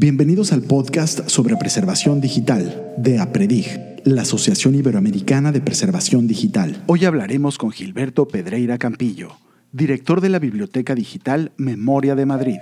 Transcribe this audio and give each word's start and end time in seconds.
Bienvenidos 0.00 0.52
al 0.52 0.62
podcast 0.62 1.28
sobre 1.28 1.56
preservación 1.56 2.20
digital 2.20 2.94
de 2.98 3.18
APREDIG, 3.18 4.02
la 4.04 4.22
Asociación 4.22 4.76
Iberoamericana 4.76 5.50
de 5.50 5.60
Preservación 5.60 6.28
Digital. 6.28 6.84
Hoy 6.86 7.04
hablaremos 7.04 7.58
con 7.58 7.72
Gilberto 7.72 8.28
Pedreira 8.28 8.78
Campillo, 8.78 9.32
director 9.72 10.20
de 10.20 10.28
la 10.28 10.38
Biblioteca 10.38 10.94
Digital 10.94 11.50
Memoria 11.56 12.14
de 12.14 12.26
Madrid. 12.26 12.58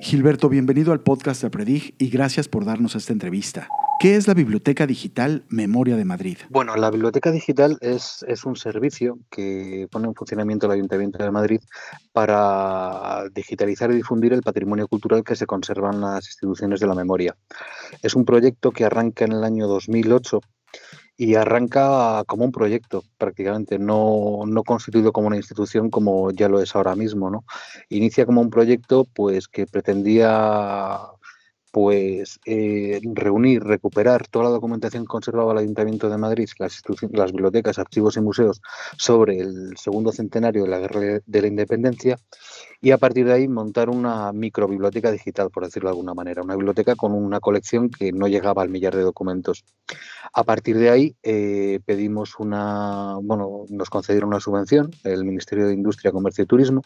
Gilberto, 0.00 0.48
bienvenido 0.48 0.90
al 0.90 1.02
podcast 1.02 1.42
de 1.42 1.46
APREDIG 1.46 1.94
y 1.98 2.08
gracias 2.08 2.48
por 2.48 2.64
darnos 2.64 2.96
esta 2.96 3.12
entrevista. 3.12 3.68
¿Qué 3.98 4.16
es 4.16 4.28
la 4.28 4.34
Biblioteca 4.34 4.86
Digital 4.86 5.44
Memoria 5.48 5.96
de 5.96 6.04
Madrid? 6.04 6.36
Bueno, 6.50 6.76
la 6.76 6.90
Biblioteca 6.90 7.30
Digital 7.30 7.78
es, 7.80 8.22
es, 8.28 8.44
un 8.44 8.54
servicio 8.54 9.18
que 9.30 9.88
pone 9.90 10.06
en 10.06 10.14
funcionamiento 10.14 10.66
el 10.66 10.72
Ayuntamiento 10.72 11.22
de 11.22 11.30
Madrid 11.30 11.60
para 12.12 13.24
digitalizar 13.34 13.90
y 13.90 13.96
difundir 13.96 14.34
el 14.34 14.42
patrimonio 14.42 14.86
cultural 14.86 15.24
que 15.24 15.34
se 15.34 15.46
conserva 15.46 15.90
en 15.92 16.02
las 16.02 16.26
instituciones 16.26 16.80
de 16.80 16.86
la 16.86 16.94
memoria. 16.94 17.34
Es 18.02 18.14
un 18.14 18.26
proyecto 18.26 18.70
que 18.70 18.84
arranca 18.84 19.24
en 19.24 19.32
el 19.32 19.44
año 19.44 19.66
2008 19.66 20.40
y 21.16 21.34
arranca 21.34 22.22
como 22.26 22.44
un 22.44 22.52
proyecto 22.52 23.02
prácticamente, 23.16 23.78
no, 23.78 24.42
no, 24.46 24.62
constituido 24.62 25.12
como 25.12 25.28
una 25.28 25.36
institución 25.36 25.88
como 25.88 26.30
ya 26.30 26.48
lo 26.48 26.60
es 26.60 26.76
ahora 26.76 26.94
mismo. 26.94 27.30
¿no? 27.30 27.44
Inicia 27.88 28.26
como 28.26 28.42
un 28.42 28.50
proyecto 28.50 29.06
pues, 29.14 29.48
que 29.48 29.66
pretendía 29.66 30.98
pues 31.72 32.40
eh, 32.46 33.00
reunir, 33.14 33.62
recuperar 33.62 34.26
toda 34.28 34.46
la 34.46 34.50
documentación 34.50 35.04
que 35.04 35.08
conservaba 35.08 35.52
el 35.52 35.58
Ayuntamiento 35.58 36.08
de 36.08 36.16
Madrid, 36.16 36.48
las, 36.58 36.82
las 37.12 37.32
bibliotecas, 37.32 37.78
archivos 37.78 38.16
y 38.16 38.20
museos 38.20 38.62
sobre 38.96 39.40
el 39.40 39.76
segundo 39.76 40.12
centenario 40.12 40.64
de 40.64 40.68
la 40.68 40.78
Guerra 40.78 41.20
de 41.24 41.40
la 41.42 41.46
Independencia 41.46 42.16
y 42.80 42.90
a 42.90 42.98
partir 42.98 43.26
de 43.26 43.32
ahí 43.32 43.48
montar 43.48 43.88
una 43.88 44.32
microbiblioteca 44.32 45.10
digital, 45.10 45.50
por 45.50 45.64
decirlo 45.64 45.88
de 45.88 45.92
alguna 45.92 46.14
manera, 46.14 46.42
una 46.42 46.56
biblioteca 46.56 46.94
con 46.94 47.12
una 47.12 47.40
colección 47.40 47.90
que 47.90 48.12
no 48.12 48.28
llegaba 48.28 48.62
al 48.62 48.68
millar 48.68 48.94
de 48.94 49.02
documentos. 49.02 49.64
A 50.32 50.44
partir 50.44 50.78
de 50.78 50.90
ahí 50.90 51.16
eh, 51.22 51.80
pedimos 51.84 52.38
una, 52.38 53.16
bueno, 53.22 53.64
nos 53.70 53.90
concedieron 53.90 54.28
una 54.28 54.40
subvención, 54.40 54.90
el 55.04 55.24
Ministerio 55.24 55.66
de 55.66 55.74
Industria, 55.74 56.12
Comercio 56.12 56.44
y 56.44 56.46
Turismo, 56.46 56.82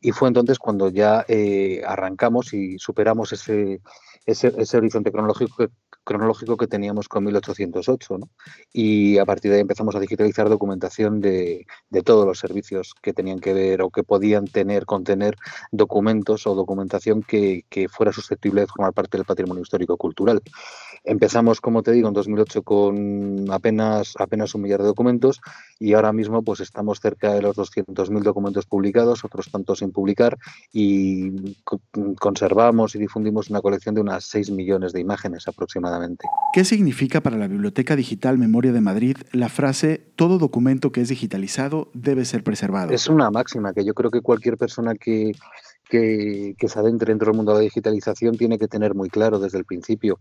y 0.00 0.12
fue 0.12 0.28
entonces 0.28 0.58
cuando 0.58 0.88
ya 0.88 1.24
eh, 1.28 1.82
arrancamos 1.86 2.52
y 2.54 2.78
superamos 2.78 3.32
ese 3.32 3.80
ese, 4.26 4.52
ese 4.56 4.76
horizonte 4.76 5.10
cronológico 5.10 5.56
que, 5.56 5.68
cronológico 6.04 6.56
que 6.56 6.66
teníamos 6.66 7.08
con 7.08 7.24
1808. 7.24 8.18
¿no? 8.18 8.28
Y 8.72 9.18
a 9.18 9.24
partir 9.24 9.50
de 9.50 9.56
ahí 9.56 9.62
empezamos 9.62 9.94
a 9.94 10.00
digitalizar 10.00 10.48
documentación 10.48 11.20
de, 11.20 11.66
de, 11.90 12.02
todos 12.02 12.26
los 12.26 12.38
servicios 12.38 12.94
que 13.00 13.12
tenían 13.12 13.38
que 13.38 13.52
ver 13.52 13.82
o 13.82 13.90
que 13.90 14.02
podían 14.02 14.46
tener, 14.46 14.86
contener 14.86 15.36
documentos 15.70 16.46
o 16.46 16.54
documentación 16.54 17.22
que, 17.22 17.64
que 17.68 17.88
fuera 17.88 18.12
susceptible 18.12 18.62
de 18.62 18.66
formar 18.66 18.92
parte 18.92 19.18
del 19.18 19.26
patrimonio 19.26 19.62
histórico 19.62 19.96
cultural. 19.96 20.42
Empezamos, 21.04 21.60
como 21.60 21.82
te 21.82 21.92
digo, 21.92 22.08
en 22.08 22.14
2008 22.14 22.62
con 22.62 23.46
apenas, 23.50 24.14
apenas 24.18 24.54
un 24.54 24.62
millar 24.62 24.80
de 24.80 24.86
documentos 24.86 25.40
y 25.78 25.94
ahora 25.94 26.12
mismo 26.12 26.42
pues 26.42 26.60
estamos 26.60 27.00
cerca 27.00 27.32
de 27.32 27.40
los 27.40 27.56
200.000 27.56 28.22
documentos 28.22 28.66
publicados, 28.66 29.24
otros 29.24 29.50
tantos 29.50 29.78
sin 29.78 29.92
publicar 29.92 30.36
y 30.72 31.54
conservamos 32.18 32.94
y 32.94 32.98
difundimos 32.98 33.48
una 33.48 33.62
colección 33.62 33.94
de 33.94 34.02
unas 34.10 34.24
6 34.24 34.50
millones 34.50 34.92
de 34.92 35.00
imágenes 35.00 35.46
aproximadamente. 35.46 36.26
¿Qué 36.52 36.64
significa 36.64 37.20
para 37.20 37.36
la 37.36 37.46
Biblioteca 37.46 37.96
Digital 37.96 38.38
Memoria 38.38 38.72
de 38.72 38.80
Madrid 38.80 39.16
la 39.32 39.48
frase 39.48 39.98
todo 40.16 40.38
documento 40.38 40.92
que 40.92 41.00
es 41.00 41.08
digitalizado 41.08 41.90
debe 41.94 42.24
ser 42.24 42.42
preservado? 42.42 42.92
Es 42.92 43.08
una 43.08 43.30
máxima 43.30 43.72
que 43.72 43.84
yo 43.84 43.94
creo 43.94 44.10
que 44.10 44.20
cualquier 44.20 44.58
persona 44.58 44.94
que 44.94 45.32
que, 45.88 46.54
que, 46.56 46.68
se 46.68 46.78
adentre 46.78 47.10
dentro 47.10 47.26
del 47.26 47.36
mundo 47.36 47.52
de 47.52 47.58
la 47.58 47.64
digitalización 47.64 48.38
tiene 48.38 48.60
que 48.60 48.68
tener 48.68 48.94
muy 48.94 49.10
claro 49.10 49.40
desde 49.40 49.58
el 49.58 49.64
principio. 49.64 50.20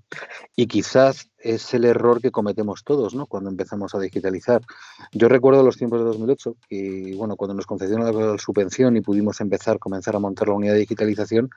Y 0.55 0.65
quizás 0.65 1.29
es 1.41 1.73
el 1.73 1.85
error 1.85 2.21
que 2.21 2.31
cometemos 2.31 2.83
todos 2.83 3.15
¿no? 3.15 3.25
cuando 3.25 3.49
empezamos 3.49 3.95
a 3.95 3.99
digitalizar. 3.99 4.61
Yo 5.11 5.29
recuerdo 5.29 5.63
los 5.63 5.77
tiempos 5.77 5.99
de 5.99 6.05
2008, 6.05 6.55
que 6.69 7.13
bueno, 7.17 7.35
cuando 7.35 7.53
nos 7.53 7.65
concedieron 7.65 8.05
la 8.05 8.37
subvención 8.37 8.97
y 8.97 9.01
pudimos 9.01 9.39
empezar, 9.41 9.79
comenzar 9.79 10.15
a 10.15 10.19
montar 10.19 10.49
la 10.49 10.55
unidad 10.55 10.73
de 10.73 10.79
digitalización, 10.79 11.49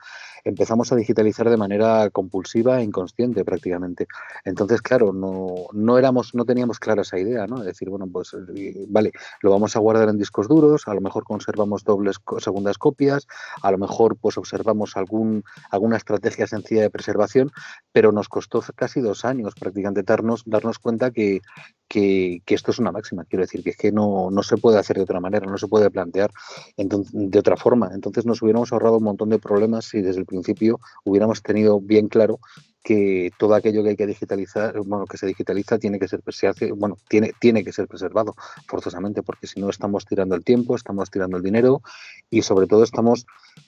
empezamos 0.43 0.91
a 0.91 0.95
digitalizar 0.95 1.49
de 1.49 1.57
manera 1.57 2.09
compulsiva 2.09 2.79
e 2.79 2.83
inconsciente 2.83 3.43
prácticamente. 3.45 4.07
Entonces, 4.45 4.81
claro, 4.81 5.13
no, 5.13 5.53
no, 5.73 5.97
éramos, 5.97 6.33
no 6.33 6.45
teníamos 6.45 6.79
clara 6.79 7.01
esa 7.01 7.19
idea, 7.19 7.47
¿no? 7.47 7.59
Es 7.59 7.65
decir, 7.65 7.89
bueno, 7.89 8.07
pues 8.11 8.35
eh, 8.55 8.85
vale, 8.89 9.11
lo 9.41 9.51
vamos 9.51 9.75
a 9.75 9.79
guardar 9.79 10.09
en 10.09 10.17
discos 10.17 10.47
duros, 10.47 10.87
a 10.87 10.93
lo 10.93 11.01
mejor 11.01 11.23
conservamos 11.23 11.83
dobles 11.83 12.17
segundas 12.39 12.77
copias, 12.77 13.27
a 13.61 13.71
lo 13.71 13.77
mejor 13.77 14.17
pues 14.17 14.37
observamos 14.37 14.97
algún, 14.97 15.43
alguna 15.69 15.97
estrategia 15.97 16.47
sencilla 16.47 16.81
de 16.81 16.89
preservación, 16.89 17.51
pero 17.91 18.11
nos 18.11 18.29
costó 18.29 18.61
casi 18.75 19.01
dos 19.01 19.25
años 19.25 19.53
prácticamente 19.55 19.72
darnos, 20.03 20.43
darnos 20.45 20.79
cuenta 20.79 21.11
que, 21.11 21.41
que, 21.93 22.41
esto 22.47 22.71
es 22.71 22.79
una 22.79 22.91
máxima. 22.91 23.23
Quiero 23.25 23.43
decir 23.43 23.63
que 23.63 23.69
es 23.69 23.77
que 23.77 23.91
no, 23.91 24.31
no, 24.31 24.41
se 24.41 24.57
puede 24.57 24.79
hacer 24.79 24.97
de 24.97 25.03
otra 25.03 25.19
manera, 25.19 25.45
no 25.45 25.59
se 25.59 25.67
puede 25.67 25.91
plantear 25.91 26.31
de 26.75 27.39
otra 27.39 27.55
forma. 27.55 27.91
Entonces 27.93 28.25
nos 28.25 28.41
hubiéramos 28.41 28.73
ahorrado 28.73 28.97
un 28.97 29.03
montón 29.03 29.29
de 29.29 29.37
problemas 29.37 29.85
si 29.85 30.01
desde 30.01 30.21
el 30.21 30.25
principio 30.25 30.79
hubiéramos 31.03 31.43
tenido 31.43 31.79
bien 31.79 32.07
claro 32.07 32.39
que 32.83 33.31
todo 33.37 33.53
aquello 33.53 33.83
que 33.83 33.89
hay 33.89 33.95
que 33.95 34.07
digitalizar, 34.07 34.77
bueno, 34.81 35.05
que 35.05 35.17
se 35.17 35.27
digitaliza 35.27 35.77
tiene 35.77 35.99
que 35.99 36.07
ser 36.07 36.21
se 36.29 36.47
hace, 36.47 36.71
bueno, 36.71 36.97
tiene, 37.07 37.31
tiene 37.39 37.63
que 37.63 37.71
ser 37.71 37.87
preservado 37.87 38.35
forzosamente, 38.67 39.21
porque 39.21 39.47
si 39.47 39.61
no 39.61 39.69
estamos 39.69 40.05
tirando 40.05 40.35
el 40.35 40.43
tiempo, 40.43 40.75
estamos 40.75 41.09
tirando 41.09 41.37
el 41.37 41.43
dinero 41.43 41.81
y 42.29 42.41
sobre 42.41 42.67
todo 42.67 42.83
estamos 42.83 43.25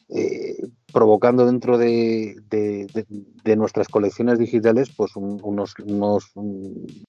eh, 0.09 0.57
provocando 0.91 1.45
dentro 1.45 1.77
de, 1.77 2.35
de, 2.49 3.55
nuestras 3.55 3.87
colecciones 3.87 4.37
digitales 4.37 4.89
pues 4.89 5.15
un, 5.15 5.39
unos, 5.43 5.75
unos 5.79 6.31
un, 6.35 7.05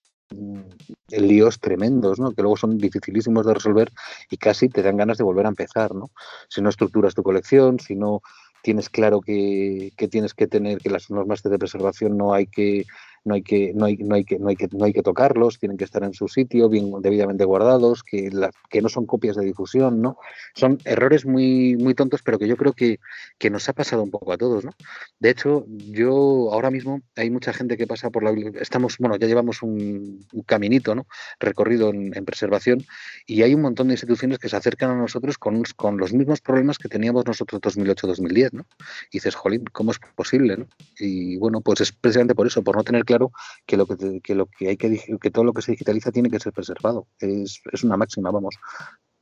líos 1.11 1.61
tremendos, 1.61 2.19
¿no? 2.19 2.33
que 2.33 2.43
luego 2.43 2.57
son 2.57 2.79
dificilísimos 2.79 3.47
de 3.47 3.55
resolver 3.55 3.93
y 4.31 4.37
casi 4.37 4.69
te 4.69 4.83
dan 4.83 4.97
ganas 4.97 5.19
de 5.19 5.25
volver 5.25 5.47
a 5.47 5.51
empezar, 5.51 5.95
¿no? 5.95 6.11
Si 6.49 6.61
no 6.61 6.69
estructuras 6.69 7.15
tu 7.15 7.23
colección, 7.23 7.79
si 7.79 7.95
no 7.95 8.23
tienes 8.63 8.91
claro 8.91 9.21
que, 9.21 9.93
que, 9.97 10.09
tienes 10.09 10.35
que 10.35 10.49
tener 10.49 10.79
que 10.79 10.91
las 10.91 11.11
normas 11.11 11.43
de 11.43 11.59
preservación 11.59 12.17
no 12.17 12.35
hay 12.35 12.47
que 12.47 12.85
no 13.27 13.35
hay 13.35 13.43
que 13.43 13.73
no 13.75 13.87
hay, 13.87 13.97
no 13.97 14.15
hay 14.15 14.25
que 14.25 14.39
no 14.39 14.49
hay 14.49 14.57
que 14.57 14.69
no 14.73 14.85
hay 14.85 14.93
que 14.93 15.03
tocarlos 15.03 15.59
tienen 15.59 15.77
que 15.77 15.85
estar 15.85 16.03
en 16.05 16.15
su 16.15 16.29
sitio 16.29 16.69
bien 16.69 16.93
debidamente 17.03 17.45
guardados 17.45 18.03
que 18.05 18.31
la, 18.31 18.51
que 18.71 18.81
no 18.81 18.89
son 18.89 19.05
copias 19.05 19.37
de 19.37 19.45
difusión 19.45 20.01
no 20.01 20.17
son 20.55 20.79
errores 20.85 21.27
muy 21.27 21.77
muy 21.77 21.95
tontos 21.95 22.23
pero 22.23 22.39
que 22.39 22.47
yo 22.47 22.57
creo 22.57 22.73
que, 22.73 23.01
que 23.39 23.51
nos 23.51 23.69
ha 23.69 23.73
pasado 23.73 24.03
un 24.03 24.11
poco 24.11 24.33
a 24.33 24.39
todos 24.39 24.65
no 24.65 24.71
de 25.19 25.31
hecho 25.31 25.67
yo 25.69 26.53
ahora 26.53 26.71
mismo 26.71 27.03
hay 27.17 27.31
mucha 27.31 27.53
gente 27.53 27.77
que 27.77 27.87
pasa 27.87 28.11
por 28.11 28.23
la 28.23 28.33
estamos 28.61 28.97
bueno 28.99 29.17
ya 29.17 29.27
llevamos 29.27 29.63
un, 29.63 30.25
un 30.33 30.43
caminito 30.43 30.95
no 30.95 31.07
recorrido 31.41 31.91
en, 31.91 32.17
en, 32.17 32.25
preservación 32.25 32.85
y 33.27 33.43
hay 33.43 33.55
un 33.55 33.63
montón 33.63 33.89
de 33.89 33.95
instituciones 33.95 34.39
que 34.39 34.49
se 34.49 34.57
acercan 34.57 34.91
a 34.91 34.95
nosotros 34.95 35.37
con, 35.37 35.65
con 35.75 35.97
los 35.97 36.13
mismos 36.13 36.41
problemas 36.41 36.79
que 36.79 36.89
teníamos 36.89 37.27
nosotros 37.27 37.61
2008-2010 37.61 38.53
no 38.53 38.67
y 39.11 39.19
dices 39.19 39.35
jolín 39.35 39.65
cómo 39.73 39.91
es 39.91 39.99
posible 40.15 40.57
no 40.57 40.69
y 40.99 41.37
bueno 41.39 41.61
pues 41.61 41.81
es 41.81 41.91
precisamente 41.91 42.37
por 42.37 42.47
eso 42.47 42.63
por 42.63 42.77
no 42.77 42.85
tener 42.85 43.05
claro 43.05 43.16
claro 43.17 43.33
que 43.67 43.77
lo 43.77 43.87
que, 43.87 44.21
que 44.21 44.35
lo 44.35 44.47
que 44.47 44.69
hay 44.69 44.77
que 44.77 45.19
que 45.21 45.31
todo 45.31 45.45
lo 45.45 45.53
que 45.53 45.63
se 45.63 45.73
digitaliza 45.73 46.13
tiene 46.13 46.31
que 46.31 46.41
ser 46.41 46.53
preservado. 46.53 47.07
Es, 47.19 47.61
es 47.73 47.85
una 47.85 47.97
máxima, 47.97 48.31
vamos. 48.31 48.57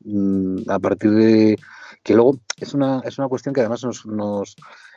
Mm, 0.01 0.69
a 0.69 0.79
partir 0.79 1.11
de 1.13 1.57
que 2.03 2.15
luego 2.15 2.39
es 2.59 2.75
una, 2.75 3.01
es 3.05 3.19
una 3.19 3.29
cuestión 3.29 3.55
que 3.55 3.61
además 3.61 3.83
nos, 3.85 4.05
nos, 4.05 4.57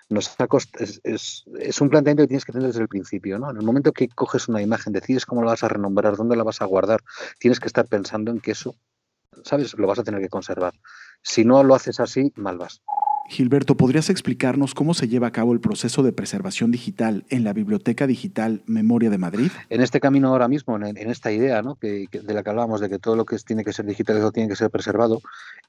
nos 0.10 0.36
es, 0.80 1.02
es, 1.04 1.46
es, 1.60 1.82
un 1.82 1.90
planteamiento 1.90 2.24
que 2.24 2.28
tienes 2.28 2.46
que 2.46 2.52
tener 2.52 2.68
desde 2.68 2.82
el 2.82 2.88
principio. 2.88 3.40
¿no? 3.40 3.50
En 3.50 3.58
el 3.58 3.64
momento 3.64 3.94
que 3.94 4.10
coges 4.10 4.48
una 4.48 4.62
imagen, 4.62 4.94
decides 4.94 5.26
cómo 5.26 5.44
la 5.44 5.52
vas 5.52 5.64
a 5.64 5.70
renombrar, 5.70 6.18
dónde 6.18 6.36
la 6.36 6.44
vas 6.44 6.62
a 6.62 6.66
guardar, 6.66 7.02
tienes 7.40 7.60
que 7.60 7.68
estar 7.68 7.88
pensando 7.88 8.32
en 8.32 8.40
que 8.40 8.52
eso, 8.52 8.76
¿sabes? 9.44 9.78
Lo 9.78 9.88
vas 9.88 10.00
a 10.00 10.04
tener 10.04 10.22
que 10.22 10.30
conservar. 10.30 10.74
Si 11.22 11.46
no 11.46 11.64
lo 11.64 11.76
haces 11.76 12.00
así, 12.00 12.34
mal 12.36 12.58
vas. 12.58 12.82
Gilberto, 13.30 13.76
¿podrías 13.76 14.10
explicarnos 14.10 14.74
cómo 14.74 14.94
se 14.94 15.10
lleva 15.10 15.28
a 15.28 15.32
cabo 15.32 15.52
el 15.52 15.60
proceso 15.60 16.02
de 16.02 16.14
preservación 16.14 16.72
digital 16.72 17.26
en 17.30 17.44
la 17.44 17.52
Biblioteca 17.52 18.08
Digital 18.08 18.64
Memoria 18.68 19.10
de 19.10 19.18
Madrid? 19.18 19.52
En 19.70 19.82
este 19.82 20.00
camino 20.00 20.30
ahora 20.30 20.48
mismo, 20.48 20.78
en, 20.78 20.98
esta 21.10 21.32
idea 21.32 21.62
¿no? 21.62 21.78
de 21.82 22.34
la 22.34 22.42
que 22.42 22.50
hablábamos, 22.50 22.80
de 22.80 22.90
que 22.90 23.00
todo 23.00 23.18
lo 23.18 23.26
que 23.26 23.36
tiene 23.40 23.66
que 23.66 23.74
ser 23.74 23.86
digitalizado 23.86 24.32
tiene 24.32 24.48
que 24.48 24.56
ser 24.56 24.70
preservado, 24.70 25.20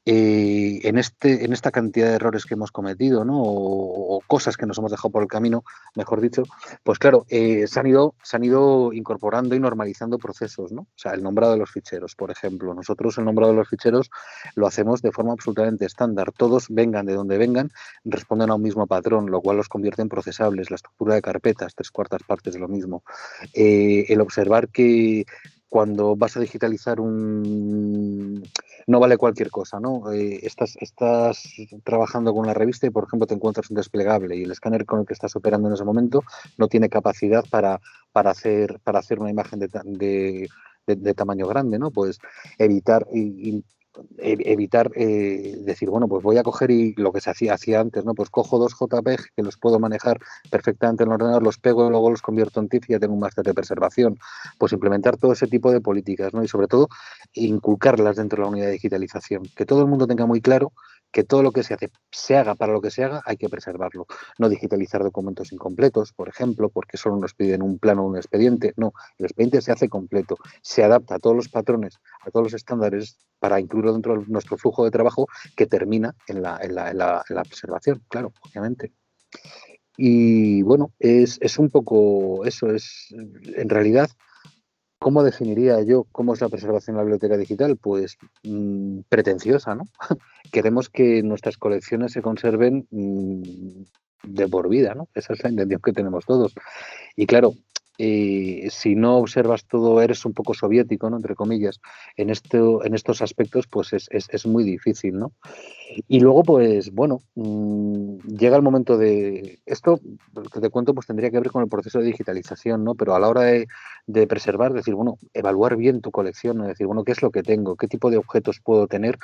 eh, 0.06 0.81
en, 0.84 0.99
este, 0.99 1.44
en 1.44 1.52
esta 1.52 1.72
cantidad 1.72 2.08
de 2.08 2.14
errores 2.14 2.46
que 2.46 2.55
hemos 2.55 2.70
cometido 2.70 3.25
¿no? 3.25 3.43
o, 3.43 4.16
o, 4.16 4.20
cosas 4.28 4.56
que 4.56 4.64
nos 4.64 4.78
hemos 4.78 4.93
dejado 4.93 5.11
por 5.11 5.22
el 5.22 5.28
camino, 5.28 5.64
mejor 5.96 6.20
dicho, 6.20 6.44
pues 6.84 7.00
claro, 7.00 7.26
eh, 7.28 7.66
se, 7.66 7.81
han 7.81 7.88
ido, 7.88 8.14
se 8.22 8.37
han 8.37 8.44
ido 8.44 8.93
incorporando 8.93 9.56
y 9.56 9.61
normalizando 9.61 10.19
procesos. 10.19 10.70
¿no? 10.70 10.82
O 10.82 10.87
sea, 10.94 11.12
el 11.12 11.25
nombrado 11.25 11.54
de 11.54 11.58
los 11.58 11.72
ficheros, 11.72 12.14
por 12.14 12.31
ejemplo. 12.31 12.72
Nosotros 12.72 13.19
el 13.19 13.25
nombrado 13.25 13.52
de 13.52 13.58
los 13.58 13.69
ficheros 13.69 14.11
lo 14.54 14.69
hacemos 14.69 15.02
de 15.02 15.11
forma 15.11 15.32
absolutamente 15.32 15.84
estándar. 15.84 16.31
Todos 16.31 16.66
vengan 16.69 17.04
de 17.04 17.14
donde 17.14 17.37
vengan 17.37 17.47
responden 18.04 18.50
a 18.50 18.54
un 18.54 18.62
mismo 18.62 18.86
patrón, 18.86 19.30
lo 19.30 19.40
cual 19.40 19.56
los 19.56 19.68
convierte 19.68 20.02
en 20.02 20.08
procesables. 20.08 20.70
La 20.70 20.76
estructura 20.76 21.14
de 21.14 21.22
carpetas, 21.22 21.74
tres 21.74 21.90
cuartas 21.90 22.22
partes 22.22 22.54
de 22.54 22.60
lo 22.60 22.68
mismo. 22.68 23.02
Eh, 23.54 24.06
el 24.08 24.20
observar 24.20 24.68
que 24.68 25.24
cuando 25.68 26.16
vas 26.16 26.36
a 26.36 26.40
digitalizar 26.40 27.00
un... 27.00 28.42
No 28.86 29.00
vale 29.00 29.18
cualquier 29.18 29.50
cosa, 29.50 29.78
¿no? 29.78 30.10
Eh, 30.12 30.40
estás, 30.42 30.76
trabajando 31.84 32.32
con 32.32 32.44
una 32.44 32.54
revista 32.54 32.86
y, 32.86 32.90
por 32.90 33.04
ejemplo, 33.04 33.26
te 33.26 33.34
encuentras 33.34 33.68
un 33.68 33.76
desplegable 33.76 34.34
y 34.36 34.44
el 34.44 34.50
escáner 34.50 34.86
con 34.86 35.00
el 35.00 35.06
que 35.06 35.12
estás 35.12 35.36
operando 35.36 35.68
en 35.68 35.74
ese 35.74 35.84
momento 35.84 36.22
no 36.56 36.68
tiene 36.68 36.88
capacidad 36.88 37.44
para, 37.50 37.80
para, 38.12 38.30
hacer, 38.30 38.80
para 38.82 39.00
hacer 39.00 39.20
una 39.20 39.30
imagen 39.30 39.58
de, 39.60 40.48
de, 40.86 41.14
tamaño 41.14 41.46
grande, 41.46 41.78
¿no? 41.78 41.90
Pues 41.90 42.18
evitar 42.56 43.06
evitar 44.18 44.90
eh, 44.94 45.56
decir, 45.60 45.90
bueno, 45.90 46.08
pues 46.08 46.22
voy 46.22 46.38
a 46.38 46.42
coger 46.42 46.70
y 46.70 46.94
lo 46.96 47.12
que 47.12 47.20
se 47.20 47.30
hacía, 47.30 47.54
hacía 47.54 47.80
antes, 47.80 48.04
¿no? 48.04 48.14
Pues 48.14 48.30
cojo 48.30 48.58
dos 48.58 48.74
JPEG 48.74 49.34
que 49.36 49.42
los 49.42 49.56
puedo 49.56 49.78
manejar 49.78 50.18
perfectamente 50.50 51.04
en 51.04 51.10
el 51.10 51.14
ordenador, 51.14 51.42
los 51.42 51.58
pego 51.58 51.86
y 51.86 51.90
luego 51.90 52.10
los 52.10 52.22
convierto 52.22 52.60
en 52.60 52.68
TIFF 52.68 52.90
y 52.90 52.92
ya 52.94 52.98
tengo 52.98 53.14
un 53.14 53.20
máster 53.20 53.44
de 53.44 53.54
preservación. 53.54 54.18
Pues 54.58 54.72
implementar 54.72 55.16
todo 55.16 55.32
ese 55.32 55.46
tipo 55.46 55.72
de 55.72 55.80
políticas, 55.80 56.34
¿no? 56.34 56.42
Y 56.42 56.48
sobre 56.48 56.66
todo 56.66 56.88
inculcarlas 57.32 58.16
dentro 58.16 58.38
de 58.38 58.42
la 58.42 58.50
unidad 58.50 58.66
de 58.66 58.72
digitalización. 58.72 59.42
Que 59.56 59.66
todo 59.66 59.80
el 59.80 59.86
mundo 59.86 60.06
tenga 60.06 60.26
muy 60.26 60.40
claro 60.40 60.72
que 61.10 61.24
todo 61.24 61.42
lo 61.42 61.52
que 61.52 61.62
se 61.62 61.74
hace, 61.74 61.90
se 62.10 62.36
haga 62.36 62.54
para 62.54 62.72
lo 62.72 62.80
que 62.80 62.90
se 62.90 63.04
haga, 63.04 63.22
hay 63.24 63.36
que 63.36 63.48
preservarlo. 63.48 64.06
No 64.38 64.48
digitalizar 64.48 65.02
documentos 65.02 65.52
incompletos, 65.52 66.12
por 66.12 66.28
ejemplo, 66.28 66.68
porque 66.68 66.96
solo 66.96 67.16
nos 67.16 67.34
piden 67.34 67.62
un 67.62 67.78
plano 67.78 68.02
o 68.02 68.08
un 68.08 68.16
expediente. 68.16 68.74
No, 68.76 68.92
el 69.18 69.26
expediente 69.26 69.62
se 69.62 69.72
hace 69.72 69.88
completo, 69.88 70.36
se 70.62 70.84
adapta 70.84 71.16
a 71.16 71.18
todos 71.18 71.36
los 71.36 71.48
patrones, 71.48 71.98
a 72.20 72.30
todos 72.30 72.44
los 72.44 72.54
estándares 72.54 73.18
para 73.38 73.61
incluirlo 73.61 73.93
dentro 73.93 74.19
de 74.19 74.26
nuestro 74.29 74.56
flujo 74.56 74.85
de 74.85 74.90
trabajo 74.90 75.26
que 75.56 75.67
termina 75.67 76.14
en 76.26 76.43
la, 76.43 76.58
en 76.62 76.75
la, 76.75 76.90
en 76.90 76.99
la, 76.99 77.23
claro, 78.08 78.32
obviamente. 78.49 78.93
Y 79.96 80.62
bueno, 80.62 80.93
es, 80.99 81.38
es 81.40 81.58
un 81.58 81.70
poco 81.70 82.44
eso, 82.44 82.70
es 82.70 83.08
en 83.11 83.69
realidad 83.69 84.11
¿Cómo 84.99 85.23
definiría 85.23 85.81
yo 85.82 86.06
cómo 86.11 86.35
es 86.35 86.40
la 86.40 86.49
preservación 86.49 86.96
de 86.96 86.99
la 86.99 87.05
biblioteca 87.05 87.37
digital? 87.37 87.76
Pues 87.76 88.19
mm, 88.43 89.00
pretenciosa, 89.08 89.76
¿no? 89.76 89.85
Queremos 90.52 90.88
que 90.88 91.23
nuestras 91.23 91.56
colecciones 91.56 92.12
se 92.12 92.23
conserven 92.23 92.88
mm, 92.90 93.82
de 94.25 94.49
por 94.49 94.69
vida, 94.69 94.94
¿no? 94.94 95.08
Esa 95.14 95.35
es 95.35 95.44
la 95.44 95.50
intención 95.50 95.81
que 95.81 95.93
tenemos 95.93 96.26
todos. 96.26 96.52
Y 97.14 97.26
claro, 97.26 97.52
eh, 97.98 98.68
si 98.70 98.94
no 98.94 99.16
observas 99.16 99.66
todo, 99.66 100.00
eres 100.00 100.24
un 100.24 100.32
poco 100.32 100.54
soviético, 100.54 101.10
¿no? 101.10 101.16
entre 101.16 101.34
comillas, 101.34 101.80
en, 102.16 102.30
esto, 102.30 102.84
en 102.84 102.94
estos 102.94 103.20
aspectos, 103.22 103.66
pues 103.66 103.92
es, 103.92 104.08
es, 104.10 104.28
es 104.30 104.46
muy 104.46 104.64
difícil. 104.64 105.18
¿no? 105.18 105.32
Y 106.06 106.20
luego, 106.20 106.43
pues 106.43 106.93
bueno, 106.93 107.23
mm, 107.35 108.19
llega 108.37 108.56
el 108.56 108.62
momento 108.62 108.99
de... 108.99 109.61
Esto 109.64 110.00
que 110.52 110.61
te 110.61 110.70
cuento, 110.70 110.94
pues 110.94 111.06
tendría 111.06 111.31
que 111.31 111.40
ver 111.40 111.50
con 111.50 111.62
el 111.62 111.69
proceso 111.69 111.99
de 111.99 112.06
digitalización, 112.06 112.85
¿no? 112.85 112.94
Pero 112.94 113.14
a 113.14 113.20
la 113.20 113.29
hora 113.29 113.43
de, 113.43 113.67
de 114.06 114.26
preservar, 114.26 114.73
decir, 114.73 114.94
bueno, 114.94 115.19
evaluar 115.32 115.76
bien 115.76 116.00
tu 116.00 116.11
colección, 116.11 116.67
decir, 116.67 116.87
bueno, 116.87 117.05
¿qué 117.05 117.12
es 117.12 117.23
lo 117.23 117.31
que 117.31 117.43
tengo? 117.43 117.76
¿Qué 117.76 117.88
tipo 117.88 118.11
de 118.11 118.19
objetos 118.19 118.61
puedo 118.61 118.87
tener? 118.87 119.19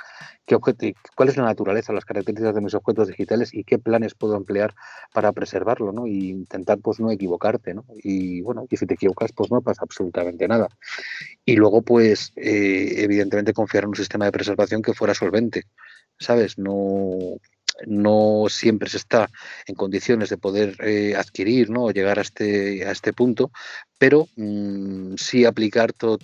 ¿Qué 0.46 0.56
¿Cuál 1.16 1.28
es 1.28 1.36
la 1.36 1.44
naturaleza, 1.44 1.92
las 1.92 2.04
características 2.04 2.54
de 2.54 2.60
mis 2.60 2.74
objetos 2.74 3.08
digitales 3.08 3.52
y 3.52 3.64
qué 3.64 3.78
planes 3.78 4.14
puedo 4.14 4.36
emplear 4.36 4.74
para 5.12 5.32
preservarlo, 5.32 5.92
¿no? 5.92 6.06
Y 6.06 6.30
intentar, 6.30 6.78
pues, 6.78 6.98
no 7.00 7.10
equivocarte, 7.10 7.74
¿no? 7.74 7.84
Y 8.02 8.40
bueno, 8.42 8.66
y 8.70 8.76
si 8.76 8.86
te 8.86 8.94
equivocas, 8.94 9.32
pues 9.32 9.50
no 9.50 9.60
pasa 9.60 9.82
absolutamente 9.82 10.48
nada. 10.48 10.68
Y 11.44 11.56
luego, 11.56 11.82
pues, 11.82 12.32
eh, 12.36 12.94
evidentemente 12.98 13.52
confiar 13.52 13.84
en 13.84 13.90
un 13.90 13.96
sistema 13.96 14.24
de 14.24 14.32
preservación 14.32 14.82
que 14.82 14.94
fuera 14.94 15.14
solvente, 15.14 15.64
¿sabes? 16.18 16.58
No, 16.58 17.38
no 17.86 18.46
siempre 18.48 18.88
se 18.88 18.98
está 18.98 19.28
en 19.66 19.74
condiciones 19.74 20.28
de 20.30 20.38
poder 20.38 20.76
eh, 20.80 21.14
adquirir 21.16 21.70
¿no? 21.70 21.84
o 21.84 21.90
llegar 21.90 22.18
a 22.18 22.22
este, 22.22 22.86
a 22.86 22.90
este 22.90 23.12
punto, 23.12 23.50
pero 23.98 24.28
mm, 24.36 25.14
sí 25.16 25.44
aplicar 25.44 25.92
todo 25.92 26.18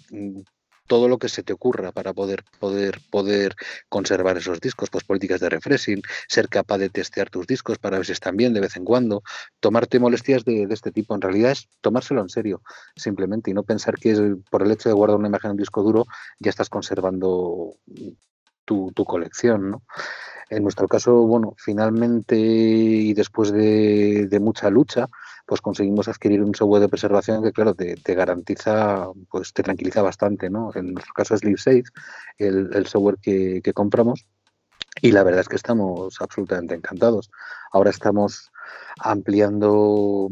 todo 0.91 1.07
lo 1.07 1.19
que 1.19 1.29
se 1.29 1.45
te 1.45 1.53
ocurra 1.53 1.93
para 1.93 2.13
poder, 2.13 2.43
poder, 2.59 3.01
poder 3.13 3.55
conservar 3.89 4.37
esos 4.37 4.61
discos, 4.61 4.91
pues 4.91 5.05
políticas 5.05 5.39
de 5.39 5.49
refreshing, 5.49 6.03
ser 6.27 6.49
capaz 6.49 6.79
de 6.79 6.89
testear 6.91 7.31
tus 7.31 7.47
discos 7.47 7.79
para 7.79 7.99
ver 7.99 8.07
si 8.07 8.11
están 8.11 8.37
bien 8.37 8.53
de 8.53 8.59
vez 8.59 8.77
en 8.77 8.85
cuando, 8.85 9.23
tomarte 9.61 10.01
molestias 10.01 10.45
de, 10.45 10.67
este 10.69 10.91
tipo. 10.91 11.15
En 11.15 11.21
realidad 11.21 11.53
es 11.53 11.69
tomárselo 11.81 12.21
en 12.23 12.29
serio, 12.29 12.61
simplemente, 12.97 13.53
y 13.53 13.55
no 13.55 13.63
pensar 13.63 14.01
que 14.01 14.35
por 14.51 14.65
el 14.65 14.73
hecho 14.73 14.89
de 14.89 14.97
guardar 14.97 15.17
una 15.17 15.29
imagen 15.29 15.51
en 15.51 15.53
un 15.53 15.59
disco 15.59 15.85
duro 15.85 16.07
ya 16.41 16.51
estás 16.51 16.69
conservando 16.69 17.77
tu, 18.71 18.93
tu 18.95 19.05
colección, 19.05 19.73
¿no? 19.73 19.83
En 20.49 20.63
nuestro 20.63 20.87
caso, 20.87 21.13
bueno, 21.27 21.55
finalmente 21.57 22.37
y 22.37 23.13
después 23.15 23.51
de, 23.53 24.39
mucha 24.41 24.71
lucha, 24.71 25.09
pues 25.45 25.61
conseguimos 25.61 26.07
adquirir 26.07 26.41
un 26.43 26.55
software 26.55 26.83
de 26.83 26.89
preservación 26.89 27.43
que, 27.43 27.53
claro, 27.53 27.75
te, 27.75 28.15
garantiza, 28.15 29.09
pues 29.29 29.53
te 29.53 29.65
tranquiliza 29.65 30.03
bastante, 30.03 30.51
¿no? 30.51 30.71
En 30.77 30.95
nuestro 30.95 31.13
caso 31.15 31.35
es 31.35 31.45
LiveSafe, 31.45 31.85
el, 32.39 32.71
el 32.73 32.87
software 32.87 33.19
que, 33.21 33.61
que 33.63 33.73
compramos, 33.73 34.27
y 35.03 35.11
la 35.11 35.25
verdad 35.25 35.41
es 35.41 35.49
que 35.49 35.57
estamos 35.57 36.21
absolutamente 36.21 36.75
encantados. 36.75 37.31
Ahora 37.73 37.91
estamos 37.91 38.53
ampliando 38.99 40.29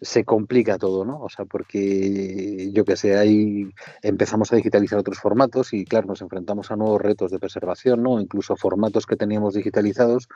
se 0.00 0.24
complica 0.24 0.78
todo, 0.78 1.04
¿no? 1.04 1.20
O 1.20 1.28
sea, 1.28 1.44
porque 1.44 2.70
yo 2.72 2.84
que 2.84 2.96
sé, 2.96 3.16
ahí 3.18 3.70
empezamos 4.02 4.52
a 4.52 4.56
digitalizar 4.56 4.98
otros 4.98 5.18
formatos 5.18 5.72
y 5.72 5.84
claro, 5.84 6.06
nos 6.06 6.22
enfrentamos 6.22 6.70
a 6.70 6.76
nuevos 6.76 7.00
retos 7.00 7.30
de 7.30 7.38
preservación, 7.38 8.02
¿no? 8.02 8.20
Incluso 8.20 8.56
formatos 8.56 9.06
que 9.06 9.16
teníamos 9.16 9.54
digitalizados, 9.54 10.28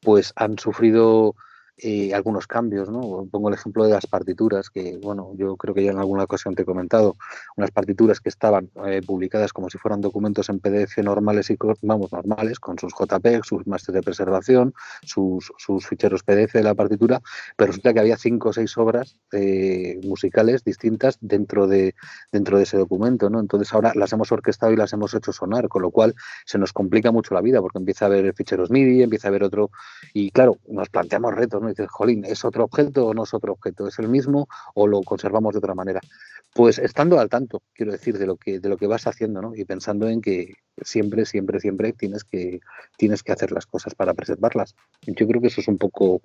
pues 0.00 0.32
han 0.36 0.58
sufrido 0.58 1.34
eh, 1.78 2.14
algunos 2.14 2.46
cambios, 2.46 2.88
¿no? 2.88 3.26
Pongo 3.30 3.48
el 3.48 3.54
ejemplo 3.54 3.84
de 3.84 3.90
las 3.90 4.06
partituras, 4.06 4.70
que, 4.70 4.96
bueno, 4.96 5.32
yo 5.36 5.56
creo 5.56 5.74
que 5.74 5.84
ya 5.84 5.90
en 5.90 5.98
alguna 5.98 6.24
ocasión 6.24 6.54
te 6.54 6.62
he 6.62 6.64
comentado, 6.64 7.16
unas 7.54 7.70
partituras 7.70 8.20
que 8.20 8.30
estaban 8.30 8.70
eh, 8.86 9.02
publicadas 9.06 9.52
como 9.52 9.68
si 9.68 9.76
fueran 9.76 10.00
documentos 10.00 10.48
en 10.48 10.58
PDF 10.58 10.96
normales 10.98 11.50
y, 11.50 11.58
vamos, 11.82 12.12
normales, 12.12 12.60
con 12.60 12.78
sus 12.78 12.94
JPEG, 12.94 13.44
sus 13.44 13.66
másteres 13.66 14.00
de 14.00 14.02
preservación, 14.02 14.74
sus, 15.02 15.52
sus, 15.58 15.86
ficheros 15.86 16.22
PDF 16.22 16.54
de 16.54 16.62
la 16.62 16.74
partitura, 16.74 17.20
pero 17.56 17.68
resulta 17.68 17.92
que 17.92 18.00
había 18.00 18.16
cinco 18.16 18.48
o 18.48 18.52
seis 18.54 18.76
obras 18.78 19.16
eh, 19.32 20.00
musicales 20.02 20.64
distintas 20.64 21.18
dentro 21.20 21.66
de, 21.66 21.94
dentro 22.32 22.56
de 22.56 22.62
ese 22.62 22.78
documento, 22.78 23.28
¿no? 23.28 23.38
Entonces 23.38 23.72
ahora 23.74 23.92
las 23.94 24.12
hemos 24.14 24.32
orquestado 24.32 24.72
y 24.72 24.76
las 24.76 24.94
hemos 24.94 25.12
hecho 25.12 25.30
sonar, 25.30 25.68
con 25.68 25.82
lo 25.82 25.90
cual 25.90 26.14
se 26.46 26.56
nos 26.56 26.72
complica 26.72 27.12
mucho 27.12 27.34
la 27.34 27.42
vida, 27.42 27.60
porque 27.60 27.78
empieza 27.78 28.06
a 28.06 28.08
haber 28.08 28.32
ficheros 28.32 28.70
MIDI, 28.70 29.02
empieza 29.02 29.28
a 29.28 29.30
haber 29.30 29.44
otro, 29.44 29.70
y 30.14 30.30
claro, 30.30 30.56
nos 30.68 30.88
planteamos 30.88 31.34
retos, 31.34 31.60
¿no? 31.60 31.65
Dices, 31.68 31.88
jolín, 31.90 32.24
¿es 32.24 32.44
otro 32.44 32.64
objeto 32.64 33.06
o 33.06 33.14
no 33.14 33.24
es 33.24 33.34
otro 33.34 33.52
objeto? 33.52 33.86
¿Es 33.88 33.98
el 33.98 34.08
mismo 34.08 34.48
o 34.74 34.86
lo 34.86 35.00
conservamos 35.02 35.54
de 35.54 35.58
otra 35.58 35.74
manera? 35.74 36.00
Pues 36.54 36.78
estando 36.78 37.20
al 37.20 37.28
tanto, 37.28 37.62
quiero 37.74 37.92
decir, 37.92 38.18
de 38.18 38.26
lo 38.26 38.36
que, 38.36 38.60
de 38.60 38.68
lo 38.68 38.76
que 38.76 38.86
vas 38.86 39.06
haciendo, 39.06 39.42
¿no? 39.42 39.54
Y 39.54 39.64
pensando 39.64 40.08
en 40.08 40.22
que 40.22 40.54
siempre, 40.82 41.26
siempre, 41.26 41.60
siempre 41.60 41.92
tienes 41.92 42.24
que, 42.24 42.60
tienes 42.96 43.22
que 43.22 43.32
hacer 43.32 43.52
las 43.52 43.66
cosas 43.66 43.94
para 43.94 44.14
preservarlas. 44.14 44.74
Yo 45.06 45.26
creo 45.26 45.40
que 45.40 45.48
eso 45.48 45.60
es 45.60 45.68
un 45.68 45.78
poco 45.78 46.22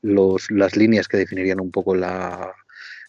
los, 0.00 0.50
las 0.50 0.76
líneas 0.76 1.06
que 1.06 1.18
definirían 1.18 1.60
un 1.60 1.70
poco 1.70 1.94
la, 1.94 2.54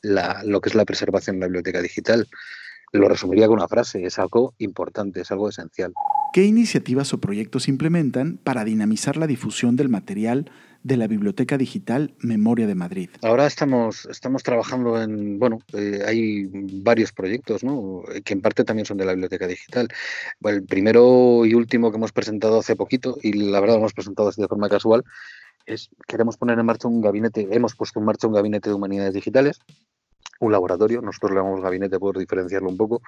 la, 0.01 0.43
lo 0.43 0.61
que 0.61 0.69
es 0.69 0.75
la 0.75 0.85
preservación 0.85 1.37
en 1.37 1.39
la 1.41 1.47
biblioteca 1.47 1.81
digital. 1.81 2.27
Lo 2.91 3.09
resumiría 3.09 3.47
con 3.47 3.57
una 3.57 3.67
frase, 3.67 4.05
es 4.05 4.19
algo 4.19 4.53
importante, 4.57 5.21
es 5.21 5.31
algo 5.31 5.49
esencial. 5.49 5.93
¿Qué 6.33 6.43
iniciativas 6.43 7.13
o 7.13 7.19
proyectos 7.19 7.67
implementan 7.67 8.37
para 8.37 8.63
dinamizar 8.63 9.17
la 9.17 9.27
difusión 9.27 9.75
del 9.75 9.89
material 9.89 10.51
de 10.85 10.97
la 10.97 11.07
Biblioteca 11.07 11.57
Digital 11.57 12.13
Memoria 12.19 12.67
de 12.67 12.75
Madrid? 12.75 13.09
Ahora 13.23 13.47
estamos, 13.47 14.05
estamos 14.05 14.43
trabajando 14.43 15.01
en, 15.01 15.39
bueno, 15.39 15.57
eh, 15.73 16.03
hay 16.05 16.47
varios 16.83 17.11
proyectos, 17.11 17.63
¿no? 17.63 18.03
Que 18.23 18.33
en 18.33 18.41
parte 18.41 18.63
también 18.63 18.85
son 18.85 18.97
de 18.97 19.05
la 19.05 19.13
Biblioteca 19.13 19.47
Digital. 19.47 19.87
el 20.43 20.63
primero 20.63 21.43
y 21.43 21.55
último 21.55 21.89
que 21.89 21.97
hemos 21.97 22.11
presentado 22.11 22.59
hace 22.59 22.75
poquito, 22.75 23.17
y 23.23 23.33
la 23.33 23.59
verdad 23.61 23.77
lo 23.77 23.79
hemos 23.79 23.93
presentado 23.93 24.29
así 24.29 24.39
de 24.39 24.47
forma 24.47 24.69
casual, 24.69 25.03
es 25.65 25.89
queremos 26.07 26.37
poner 26.37 26.59
en 26.59 26.65
marcha 26.67 26.87
un 26.87 27.01
gabinete, 27.01 27.47
hemos 27.49 27.75
puesto 27.75 27.99
en 27.99 28.05
marcha 28.05 28.27
un 28.27 28.33
gabinete 28.33 28.69
de 28.69 28.75
humanidades 28.75 29.15
digitales, 29.15 29.57
un 30.39 30.51
laboratorio, 30.51 31.01
nosotros 31.01 31.31
le 31.31 31.37
llamamos 31.37 31.61
gabinete 31.61 31.97
por 31.97 32.15
diferenciarlo 32.15 32.69
un 32.69 32.77
poco, 32.77 33.01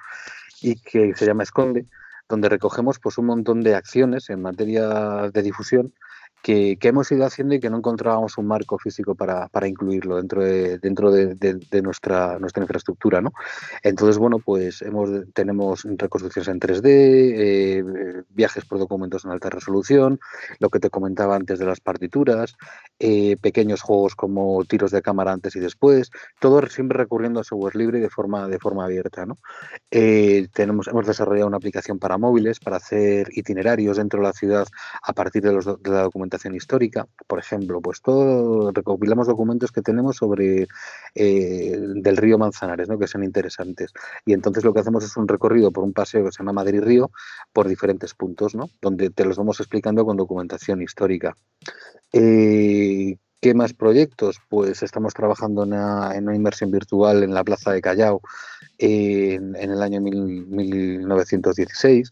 y 0.60 0.80
que 0.80 1.14
se 1.14 1.26
llama 1.26 1.44
Esconde, 1.44 1.86
donde 2.28 2.48
recogemos 2.48 2.98
pues 2.98 3.18
un 3.18 3.26
montón 3.26 3.60
de 3.60 3.76
acciones 3.76 4.30
en 4.30 4.42
materia 4.42 5.30
de 5.32 5.42
difusión 5.42 5.94
que, 6.42 6.78
hemos 6.82 7.10
ido 7.12 7.24
haciendo 7.24 7.54
y 7.54 7.60
que 7.60 7.70
no 7.70 7.78
encontrábamos 7.78 8.38
un 8.38 8.46
marco 8.46 8.78
físico 8.78 9.14
para, 9.14 9.48
incluirlo 9.66 10.16
dentro 10.16 10.42
de, 10.42 10.78
dentro 10.78 11.10
de, 11.10 11.82
nuestra, 11.82 12.38
nuestra 12.38 12.62
infraestructura. 12.62 13.20
¿no? 13.20 13.32
Entonces, 13.82 14.18
bueno, 14.18 14.38
pues 14.38 14.82
hemos, 14.82 15.10
tenemos 15.34 15.84
reconstrucciones 15.84 16.48
en 16.48 16.60
3D, 16.60 16.82
eh, 16.84 18.22
viajes 18.30 18.64
por 18.64 18.78
documentos 18.78 19.24
en 19.24 19.32
alta 19.32 19.50
resolución, 19.50 20.20
lo 20.58 20.70
que 20.70 20.80
te 20.80 20.90
comentaba 20.90 21.36
antes 21.36 21.58
de 21.58 21.66
las 21.66 21.80
partituras, 21.80 22.56
eh, 22.98 23.36
pequeños 23.40 23.82
juegos 23.82 24.14
como 24.14 24.64
tiros 24.64 24.90
de 24.90 25.02
cámara 25.02 25.32
antes 25.32 25.56
y 25.56 25.60
después, 25.60 26.10
todo 26.38 26.64
siempre 26.66 26.98
recurriendo 26.98 27.40
a 27.40 27.44
software 27.44 27.76
libre 27.76 27.98
y 27.98 28.02
de 28.02 28.10
forma, 28.10 28.48
de 28.48 28.58
forma 28.58 28.84
abierta. 28.84 29.26
¿no? 29.26 29.38
Eh, 29.90 30.48
tenemos, 30.54 30.88
hemos 30.88 31.06
desarrollado 31.06 31.48
una 31.48 31.56
aplicación 31.56 31.98
para 31.98 32.18
móviles 32.18 32.60
para 32.60 32.76
hacer 32.76 33.28
itinerarios 33.32 33.96
dentro 33.96 34.20
de 34.20 34.26
la 34.26 34.32
ciudad 34.32 34.66
a 35.02 35.12
partir 35.12 35.42
de, 35.42 35.52
los, 35.52 35.66
de 35.66 35.90
la 35.90 36.02
documentación 36.02 36.27
histórica, 36.54 37.06
por 37.26 37.38
ejemplo, 37.38 37.80
pues 37.80 38.00
todo 38.00 38.70
recopilamos 38.72 39.26
documentos 39.26 39.72
que 39.72 39.82
tenemos 39.82 40.16
sobre 40.16 40.68
eh, 41.14 41.78
del 41.78 42.16
río 42.16 42.38
Manzanares, 42.38 42.88
¿no? 42.88 42.98
que 42.98 43.06
sean 43.06 43.24
interesantes. 43.24 43.92
Y 44.24 44.32
entonces 44.32 44.64
lo 44.64 44.72
que 44.72 44.80
hacemos 44.80 45.04
es 45.04 45.16
un 45.16 45.28
recorrido 45.28 45.70
por 45.70 45.84
un 45.84 45.92
paseo 45.92 46.24
que 46.24 46.32
se 46.32 46.38
llama 46.38 46.52
Madrid 46.52 46.82
Río 46.82 47.10
por 47.52 47.68
diferentes 47.68 48.14
puntos, 48.14 48.54
¿no? 48.54 48.70
donde 48.80 49.10
te 49.10 49.24
los 49.24 49.36
vamos 49.36 49.60
explicando 49.60 50.04
con 50.04 50.16
documentación 50.16 50.82
histórica. 50.82 51.36
Eh, 52.12 53.16
¿Qué 53.40 53.54
más 53.54 53.72
proyectos? 53.72 54.40
Pues 54.48 54.82
estamos 54.82 55.14
trabajando 55.14 55.62
en 55.62 55.74
una, 55.74 56.34
inmersión 56.34 56.72
virtual 56.72 57.22
en 57.22 57.32
la 57.32 57.44
Plaza 57.44 57.70
de 57.70 57.80
Callao 57.80 58.20
en, 58.78 59.54
el 59.54 59.80
año 59.80 60.00
1916 60.00 62.10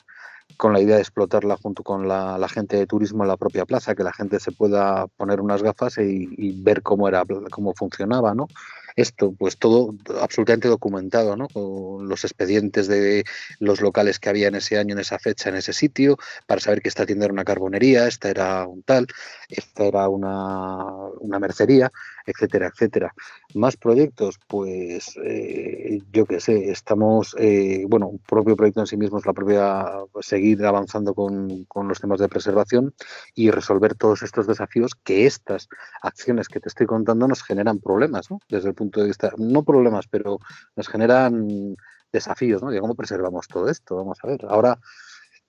con 0.56 0.72
la 0.72 0.80
idea 0.80 0.96
de 0.96 1.02
explotarla 1.02 1.56
junto 1.56 1.82
con 1.82 2.08
la, 2.08 2.48
gente 2.48 2.76
de 2.76 2.86
turismo 2.86 3.24
en 3.24 3.28
la 3.28 3.36
propia 3.36 3.66
plaza, 3.66 3.94
que 3.94 4.04
la 4.04 4.12
gente 4.12 4.40
se 4.40 4.52
pueda 4.52 5.06
poner 5.06 5.40
unas 5.40 5.62
gafas 5.62 5.98
y, 5.98 6.28
y, 6.36 6.62
ver 6.62 6.82
cómo 6.82 7.08
era, 7.08 7.24
cómo 7.50 7.74
funcionaba, 7.74 8.34
¿no? 8.34 8.48
esto, 8.96 9.34
pues 9.38 9.58
todo 9.58 9.94
absolutamente 10.20 10.68
documentado, 10.68 11.36
¿no? 11.36 11.48
Con 11.48 12.08
los 12.08 12.24
expedientes 12.24 12.88
de 12.88 13.24
los 13.60 13.82
locales 13.82 14.18
que 14.18 14.30
había 14.30 14.48
en 14.48 14.54
ese 14.54 14.78
año, 14.78 14.94
en 14.94 15.00
esa 15.00 15.18
fecha, 15.18 15.50
en 15.50 15.56
ese 15.56 15.74
sitio, 15.74 16.16
para 16.46 16.60
saber 16.62 16.80
que 16.80 16.88
esta 16.88 17.04
tienda 17.04 17.26
era 17.26 17.34
una 17.34 17.44
carbonería, 17.44 18.08
esta 18.08 18.30
era 18.30 18.66
un 18.66 18.82
tal, 18.82 19.06
esta 19.50 19.84
era 19.84 20.08
una, 20.08 20.86
una 21.20 21.38
mercería, 21.38 21.92
etcétera, 22.26 22.68
etcétera. 22.68 23.14
Más 23.54 23.76
proyectos, 23.76 24.38
pues 24.46 25.16
eh, 25.24 26.00
yo 26.12 26.26
qué 26.26 26.40
sé, 26.40 26.70
estamos, 26.70 27.34
eh, 27.38 27.84
bueno, 27.88 28.08
un 28.08 28.18
propio 28.18 28.56
proyecto 28.56 28.80
en 28.80 28.86
sí 28.86 28.96
mismo 28.96 29.18
es 29.18 29.26
la 29.26 29.32
propia, 29.32 29.86
seguir 30.20 30.64
avanzando 30.64 31.14
con, 31.14 31.64
con 31.64 31.88
los 31.88 32.00
temas 32.00 32.20
de 32.20 32.28
preservación 32.28 32.94
y 33.34 33.50
resolver 33.50 33.94
todos 33.94 34.22
estos 34.22 34.46
desafíos 34.46 34.92
que 34.94 35.26
estas 35.26 35.68
acciones 36.02 36.48
que 36.48 36.60
te 36.60 36.68
estoy 36.68 36.86
contando 36.86 37.28
nos 37.28 37.42
generan 37.42 37.78
problemas, 37.78 38.30
¿no? 38.30 38.40
Desde 38.48 38.68
el 38.68 38.74
punto 38.74 39.00
de 39.00 39.06
vista, 39.06 39.32
no 39.38 39.62
problemas, 39.62 40.06
pero 40.08 40.38
nos 40.74 40.88
generan 40.88 41.76
desafíos, 42.12 42.62
¿no? 42.62 42.70
De 42.70 42.80
cómo 42.80 42.94
preservamos 42.94 43.48
todo 43.48 43.68
esto. 43.68 43.96
Vamos 43.96 44.18
a 44.22 44.26
ver. 44.26 44.44
Ahora 44.48 44.78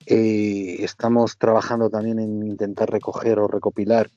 eh, 0.06 0.78
estamos 0.80 1.38
trabajando 1.38 1.90
también 1.90 2.20
en 2.20 2.44
intentar 2.44 2.90
recoger 2.90 3.40
o 3.40 3.48
recopilar 3.48 4.10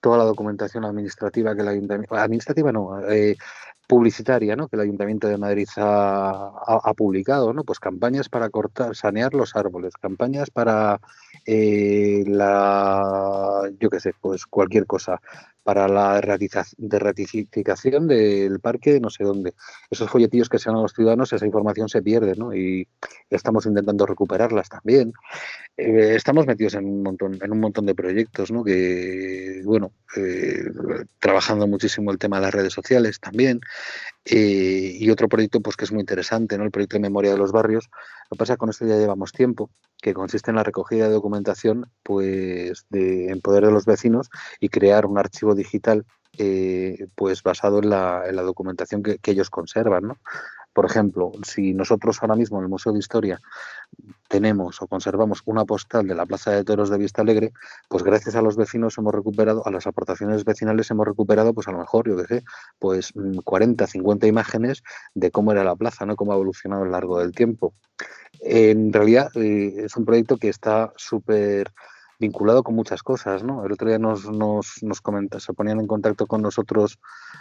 toda 0.00 0.18
la 0.18 0.24
documentación 0.24 0.84
administrativa 0.84 1.54
que 1.54 1.62
el 1.62 1.68
ayuntamiento, 1.68 2.16
administrativa 2.16 2.72
no, 2.72 3.00
eh, 3.08 3.36
publicitaria, 3.90 4.54
¿no? 4.54 4.68
Que 4.68 4.76
el 4.76 4.82
Ayuntamiento 4.82 5.26
de 5.26 5.36
Madrid 5.36 5.68
ha, 5.76 6.94
publicado, 6.96 7.52
¿no? 7.52 7.64
Pues 7.64 7.80
campañas 7.80 8.28
para 8.28 8.48
cortar, 8.48 8.94
sanear 8.94 9.34
los 9.34 9.56
árboles, 9.56 9.94
campañas 9.94 10.48
para 10.48 11.00
eh, 11.44 12.22
la, 12.24 13.68
yo 13.80 13.90
qué 13.90 13.98
sé, 13.98 14.12
pues 14.20 14.46
cualquier 14.46 14.86
cosa, 14.86 15.20
para 15.70 15.86
la 15.86 16.20
ratificación 16.20 18.08
del 18.08 18.58
parque 18.58 18.98
no 18.98 19.08
sé 19.08 19.22
dónde. 19.22 19.54
Esos 19.88 20.10
folletillos 20.10 20.48
que 20.48 20.58
se 20.58 20.68
dan 20.68 20.78
a 20.78 20.82
los 20.82 20.92
ciudadanos, 20.92 21.32
esa 21.32 21.46
información 21.46 21.88
se 21.88 22.02
pierde, 22.02 22.34
¿no? 22.34 22.52
Y 22.52 22.88
estamos 23.30 23.66
intentando 23.66 24.04
recuperarlas 24.04 24.68
también. 24.68 25.12
Eh, 25.76 26.14
estamos 26.16 26.44
metidos 26.44 26.74
en 26.74 26.86
un 26.86 27.04
montón, 27.04 27.38
en 27.40 27.52
un 27.52 27.60
montón 27.60 27.86
de 27.86 27.94
proyectos, 27.94 28.50
¿no? 28.50 28.64
Que, 28.64 29.62
bueno, 29.64 29.92
eh, 30.16 30.64
trabajando 31.20 31.68
muchísimo 31.68 32.10
el 32.10 32.18
tema 32.18 32.38
de 32.38 32.46
las 32.46 32.54
redes 32.54 32.72
sociales 32.72 33.20
también. 33.20 33.60
Eh, 34.24 34.96
y 34.98 35.08
otro 35.10 35.28
proyecto, 35.28 35.60
pues 35.60 35.76
que 35.76 35.84
es 35.84 35.92
muy 35.92 36.00
interesante, 36.00 36.58
¿no? 36.58 36.64
El 36.64 36.70
proyecto 36.70 36.96
de 36.96 37.00
memoria 37.00 37.30
de 37.30 37.38
los 37.38 37.52
barrios. 37.52 37.88
Lo 38.30 38.34
que 38.34 38.38
pasa 38.38 38.56
con 38.56 38.70
esto 38.70 38.86
ya 38.86 38.96
llevamos 38.96 39.32
tiempo, 39.32 39.70
que 40.00 40.14
consiste 40.14 40.50
en 40.50 40.56
la 40.56 40.64
recogida 40.64 41.06
de 41.06 41.12
documentación, 41.12 41.90
pues, 42.02 42.86
de, 42.90 43.30
en 43.30 43.40
poder 43.40 43.64
de 43.64 43.72
los 43.72 43.86
vecinos 43.86 44.30
y 44.60 44.68
crear 44.68 45.06
un 45.06 45.18
archivo 45.18 45.54
digital 45.60 46.04
eh, 46.38 47.06
pues 47.14 47.42
basado 47.42 47.80
en 47.80 47.90
la, 47.90 48.22
en 48.26 48.36
la 48.36 48.42
documentación 48.42 49.02
que, 49.02 49.18
que, 49.18 49.32
ellos 49.32 49.50
conservan. 49.50 50.04
¿no? 50.08 50.16
Por 50.72 50.86
ejemplo, 50.86 51.32
si 51.42 51.74
nosotros 51.74 52.18
ahora 52.22 52.36
mismo 52.36 52.58
en 52.58 52.64
el 52.64 52.70
Museo 52.70 52.92
de 52.92 53.00
Historia 53.00 53.40
tenemos 54.28 54.80
o 54.80 54.86
conservamos 54.86 55.42
una 55.44 55.64
postal 55.64 56.06
de 56.06 56.14
la 56.14 56.26
Plaza 56.26 56.52
de 56.52 56.62
Toros 56.62 56.90
de 56.90 56.98
Vista 56.98 57.22
Alegre, 57.22 57.52
pues 57.88 58.04
gracias 58.04 58.36
a 58.36 58.42
los 58.42 58.56
vecinos 58.56 58.96
hemos 58.96 59.12
recuperado, 59.12 59.66
a 59.66 59.70
las 59.72 59.88
aportaciones 59.88 60.44
vecinales 60.44 60.90
hemos 60.92 61.06
recuperado, 61.06 61.52
pues 61.52 61.66
a 61.66 61.72
lo 61.72 61.78
mejor, 61.78 62.08
yo 62.08 62.16
qué 62.16 62.36
sé, 62.36 62.44
pues 62.78 63.12
40, 63.44 63.84
mm, 63.84 63.88
50 63.88 64.26
imágenes 64.28 64.82
de 65.14 65.32
cómo 65.32 65.50
era 65.50 65.64
la 65.64 65.74
plaza, 65.74 66.06
¿no? 66.06 66.14
Cómo 66.14 66.32
ha 66.32 66.36
evolucionado 66.36 66.82
a 66.82 66.84
lo 66.84 66.92
largo 66.92 67.18
del 67.18 67.32
tiempo. 67.32 67.74
En 68.40 68.92
realidad 68.92 69.30
eh, 69.34 69.74
es 69.84 69.96
un 69.96 70.04
proyecto 70.04 70.36
que 70.36 70.48
está 70.48 70.92
súper 70.96 71.72
vinculado 72.20 72.62
con 72.62 72.74
muchas 72.74 73.02
cosas, 73.02 73.42
¿no? 73.42 73.64
El 73.64 73.72
otro 73.72 73.88
día 73.88 73.98
nos, 73.98 74.30
nos, 74.30 74.82
nos 74.82 75.00
comenta, 75.00 75.40
se 75.40 75.54
ponían 75.54 75.80
en 75.80 75.86
contacto 75.86 76.26
con 76.26 76.42
nosotros 76.42 76.98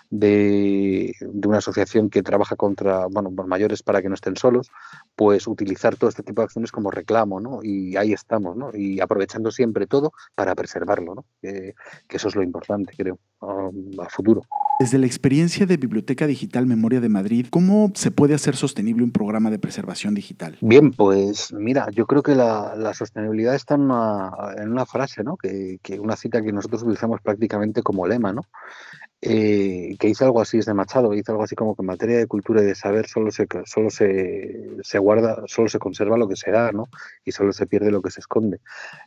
de, 0.09 1.13
de, 1.19 1.47
una 1.47 1.57
asociación 1.57 2.09
que 2.09 2.23
trabaja 2.23 2.55
contra, 2.55 3.05
bueno, 3.07 3.29
mayores 3.29 3.83
para 3.83 4.01
que 4.01 4.09
no 4.09 4.15
estén 4.15 4.37
solos, 4.37 4.71
pues 5.15 5.47
utilizar 5.47 5.97
todo 5.97 6.09
este 6.09 6.23
tipo 6.23 6.41
de 6.41 6.45
acciones 6.45 6.71
como 6.71 6.89
reclamo, 6.91 7.39
¿no? 7.39 7.59
Y 7.61 7.97
ahí 7.97 8.13
estamos, 8.13 8.55
¿no? 8.55 8.71
Y 8.73 9.01
aprovechando 9.01 9.51
siempre 9.51 9.85
todo 9.85 10.13
para 10.33 10.55
preservarlo, 10.55 11.13
¿no? 11.13 11.25
Que, 11.41 11.75
que 12.07 12.17
eso 12.17 12.29
es 12.29 12.35
lo 12.35 12.43
importante, 12.43 12.93
creo, 12.97 13.19
a 13.41 14.09
futuro. 14.09 14.43
Desde 14.79 14.97
la 14.97 15.07
experiencia 15.07 15.65
de 15.65 15.75
Biblioteca 15.75 16.25
Digital 16.25 16.65
Memoria 16.65 17.01
de 17.01 17.09
Madrid, 17.09 17.47
¿cómo 17.49 17.91
se 17.95 18.11
puede 18.11 18.33
hacer 18.33 18.55
sostenible 18.55 19.03
un 19.03 19.11
programa 19.11 19.51
de 19.51 19.59
preservación 19.59 20.15
digital? 20.15 20.57
Bien, 20.61 20.91
pues 20.91 21.51
mira, 21.51 21.89
yo 21.91 22.05
creo 22.05 22.23
que 22.23 22.33
la, 22.33 22.75
la 22.77 22.93
sostenibilidad 22.93 23.55
está 23.55 23.75
en 23.75 23.81
una, 23.81 24.31
en 24.55 24.68
una 24.71 24.85
frase, 24.85 25.23
¿no? 25.23 25.37
Que, 25.37 25.79
que, 25.81 25.99
una 25.99 26.15
cita 26.15 26.41
que 26.41 26.51
nosotros 26.51 26.83
utilizamos 26.83 27.21
prácticamente 27.21 27.81
como 27.81 28.07
lema, 28.07 28.33
¿no? 28.33 28.43
Eh, 29.21 29.97
que 29.99 30.07
hizo 30.07 30.23
algo 30.23 30.39
así, 30.39 30.59
es 30.59 30.65
de 30.65 30.73
Machado, 30.73 31.13
hizo 31.13 31.33
algo 31.33 31.43
así 31.43 31.53
como 31.53 31.75
que 31.75 31.81
en 31.81 31.87
materia 31.87 32.17
de 32.17 32.27
cultura 32.27 32.61
y 32.61 32.65
de 32.65 32.75
saber 32.75 33.05
solo 33.07 33.31
se, 33.31 33.47
solo 33.65 33.89
se, 33.89 34.77
se 34.81 34.97
guarda, 34.97 35.43
solo 35.45 35.67
se 35.67 35.77
conserva 35.77 36.17
lo 36.17 36.27
que 36.27 36.37
se 36.37 36.51
da, 36.51 36.71
¿no? 36.71 36.85
Y 37.25 37.33
solo 37.33 37.51
se 37.51 37.67
pierde 37.67 37.91
lo 37.91 38.01
que 38.01 38.11
se 38.11 38.21
esconde. 38.21 38.61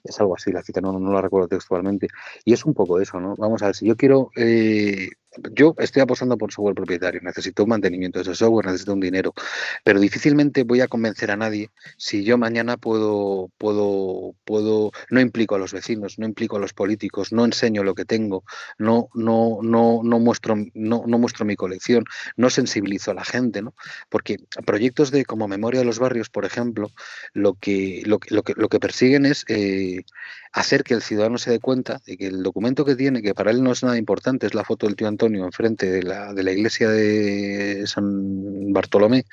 Es 0.04 0.20
algo 0.20 0.36
así, 0.36 0.52
la 0.52 0.62
cita 0.62 0.80
no, 0.82 0.98
no 0.98 1.12
la 1.12 1.22
recuerdo 1.22 1.48
textualmente. 1.48 2.08
Y 2.44 2.52
es 2.52 2.64
un 2.66 2.74
poco 2.74 3.00
eso, 3.00 3.20
¿no? 3.20 3.34
Vamos 3.36 3.62
a 3.62 3.66
ver, 3.66 3.74
si 3.74 3.86
yo 3.86 3.96
quiero 3.96 4.30
eh, 4.36 5.08
yo 5.52 5.74
estoy 5.78 6.02
apostando 6.02 6.36
por 6.36 6.52
software 6.52 6.74
propietario, 6.74 7.20
necesito 7.22 7.64
un 7.64 7.70
mantenimiento 7.70 8.18
de 8.18 8.22
ese 8.22 8.34
software, 8.34 8.66
necesito 8.66 8.92
un 8.92 9.00
dinero, 9.00 9.34
pero 9.84 10.00
difícilmente 10.00 10.64
voy 10.64 10.80
a 10.80 10.88
convencer 10.88 11.30
a 11.30 11.36
nadie 11.36 11.70
si 11.96 12.24
yo 12.24 12.38
mañana 12.38 12.76
puedo, 12.76 13.50
puedo, 13.58 14.34
puedo, 14.44 14.92
no 15.10 15.20
implico 15.20 15.54
a 15.54 15.58
los 15.58 15.72
vecinos, 15.72 16.18
no 16.18 16.26
implico 16.26 16.56
a 16.56 16.60
los 16.60 16.72
políticos, 16.72 17.32
no 17.32 17.44
enseño 17.44 17.82
lo 17.82 17.94
que 17.94 18.04
tengo, 18.04 18.44
no, 18.78 19.08
no, 19.14 19.58
no, 19.62 20.00
no 20.02 20.18
muestro, 20.18 20.56
no, 20.74 21.04
no 21.06 21.18
muestro 21.18 21.44
mi 21.44 21.56
colección, 21.56 22.04
no 22.36 22.50
sensibilizo 22.50 23.10
a 23.10 23.14
la 23.14 23.24
gente, 23.24 23.62
¿no? 23.62 23.74
Porque 24.08 24.38
proyectos 24.66 25.10
de 25.10 25.24
como 25.24 25.48
memoria 25.48 25.80
de 25.80 25.86
los 25.86 25.98
barrios, 25.98 26.28
por 26.28 26.44
ejemplo, 26.44 26.90
lo 27.32 27.54
que, 27.54 28.02
lo, 28.04 28.20
lo 28.28 28.42
que, 28.42 28.54
lo 28.56 28.68
que 28.68 28.80
persiguen 28.80 29.26
es 29.26 29.44
eh, 29.48 30.04
hacer 30.52 30.84
que 30.84 30.94
el 30.94 31.02
ciudadano 31.02 31.38
se 31.38 31.50
dé 31.50 31.60
cuenta 31.60 32.00
de 32.06 32.16
que 32.16 32.26
el 32.26 32.42
documento 32.42 32.84
que 32.84 32.94
tiene, 32.94 33.22
que 33.22 33.34
para 33.34 33.50
él 33.50 33.62
no 33.62 33.72
es 33.72 33.82
nada 33.82 33.96
importante, 33.96 34.46
es 34.46 34.54
la 34.54 34.64
foto 34.64 34.86
del 34.86 34.96
tío 34.96 35.08
Antonio 35.08 35.44
enfrente 35.44 35.90
de 35.90 36.02
la, 36.02 36.34
de 36.34 36.42
la 36.42 36.52
iglesia 36.52 36.90
de 36.90 37.86
San 37.86 38.72
Bartolomé, 38.72 39.24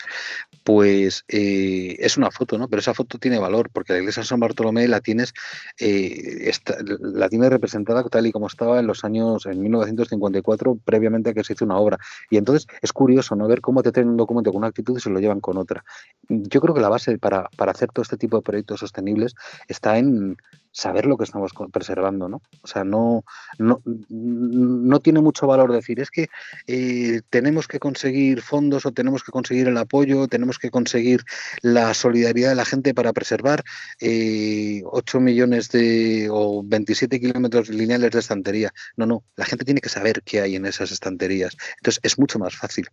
pues 0.63 1.25
eh, 1.27 1.97
es 1.99 2.17
una 2.17 2.31
foto, 2.31 2.57
¿no? 2.57 2.69
Pero 2.69 2.79
esa 2.79 2.93
foto 2.93 3.17
tiene 3.17 3.37
valor, 3.37 3.69
porque 3.73 3.93
la 3.93 3.99
iglesia 3.99 4.21
de 4.21 4.27
San 4.27 4.39
Bartolomé 4.39 4.87
la 4.87 5.01
tienes, 5.01 5.33
eh, 5.77 6.51
la 6.99 7.27
tienes 7.27 7.49
representada 7.49 8.03
tal 8.03 8.27
y 8.27 8.31
como 8.31 8.47
estaba 8.47 8.79
en 8.79 8.87
los 8.87 9.03
años, 9.03 9.45
en 9.45 9.61
1954, 9.61 10.79
previamente 10.85 11.31
a 11.31 11.33
que 11.33 11.43
se 11.43 11.53
hizo 11.53 11.65
una 11.65 11.77
obra. 11.77 11.97
Y 12.29 12.37
entonces 12.37 12.67
es 12.81 12.93
curioso, 12.93 13.35
¿no? 13.35 13.47
Ver 13.47 13.59
cómo 13.59 13.83
te 13.83 13.91
traen 13.91 14.09
un 14.09 14.17
documento 14.17 14.51
con 14.51 14.59
una 14.59 14.67
actitud 14.67 14.97
y 14.97 15.01
se 15.01 15.09
lo 15.09 15.19
llevan 15.19 15.41
con 15.41 15.57
otra. 15.57 15.83
Yo 16.29 16.61
creo 16.61 16.73
que 16.73 16.81
la 16.81 16.89
base 16.89 17.17
para, 17.17 17.49
para 17.57 17.71
hacer 17.71 17.89
todo 17.91 18.03
este 18.03 18.17
tipo 18.17 18.37
de 18.37 18.43
proyectos 18.43 18.79
sostenibles 18.79 19.35
está 19.67 19.97
en 19.97 20.37
saber 20.71 21.05
lo 21.05 21.17
que 21.17 21.23
estamos 21.23 21.51
preservando, 21.71 22.29
¿no? 22.29 22.41
O 22.61 22.67
sea, 22.67 22.83
no, 22.83 23.23
no, 23.57 23.81
no 24.09 24.99
tiene 24.99 25.21
mucho 25.21 25.47
valor 25.47 25.71
decir, 25.71 25.99
es 25.99 26.11
que 26.11 26.27
eh, 26.67 27.21
tenemos 27.29 27.67
que 27.67 27.79
conseguir 27.79 28.41
fondos 28.41 28.85
o 28.85 28.91
tenemos 28.91 29.23
que 29.23 29.31
conseguir 29.31 29.67
el 29.67 29.77
apoyo, 29.77 30.27
tenemos 30.27 30.59
que 30.59 30.69
conseguir 30.69 31.23
la 31.61 31.93
solidaridad 31.93 32.49
de 32.49 32.55
la 32.55 32.65
gente 32.65 32.93
para 32.93 33.13
preservar 33.13 33.63
eh, 33.99 34.81
8 34.85 35.19
millones 35.19 35.69
de 35.69 36.27
o 36.31 36.63
27 36.63 37.19
kilómetros 37.19 37.69
lineales 37.69 38.11
de 38.11 38.19
estantería. 38.19 38.71
No, 38.95 39.05
no, 39.05 39.23
la 39.35 39.45
gente 39.45 39.65
tiene 39.65 39.81
que 39.81 39.89
saber 39.89 40.21
qué 40.23 40.41
hay 40.41 40.55
en 40.55 40.65
esas 40.65 40.91
estanterías. 40.91 41.57
Entonces 41.77 41.99
es 42.03 42.19
mucho 42.19 42.39
más 42.39 42.55
fácil 42.55 42.87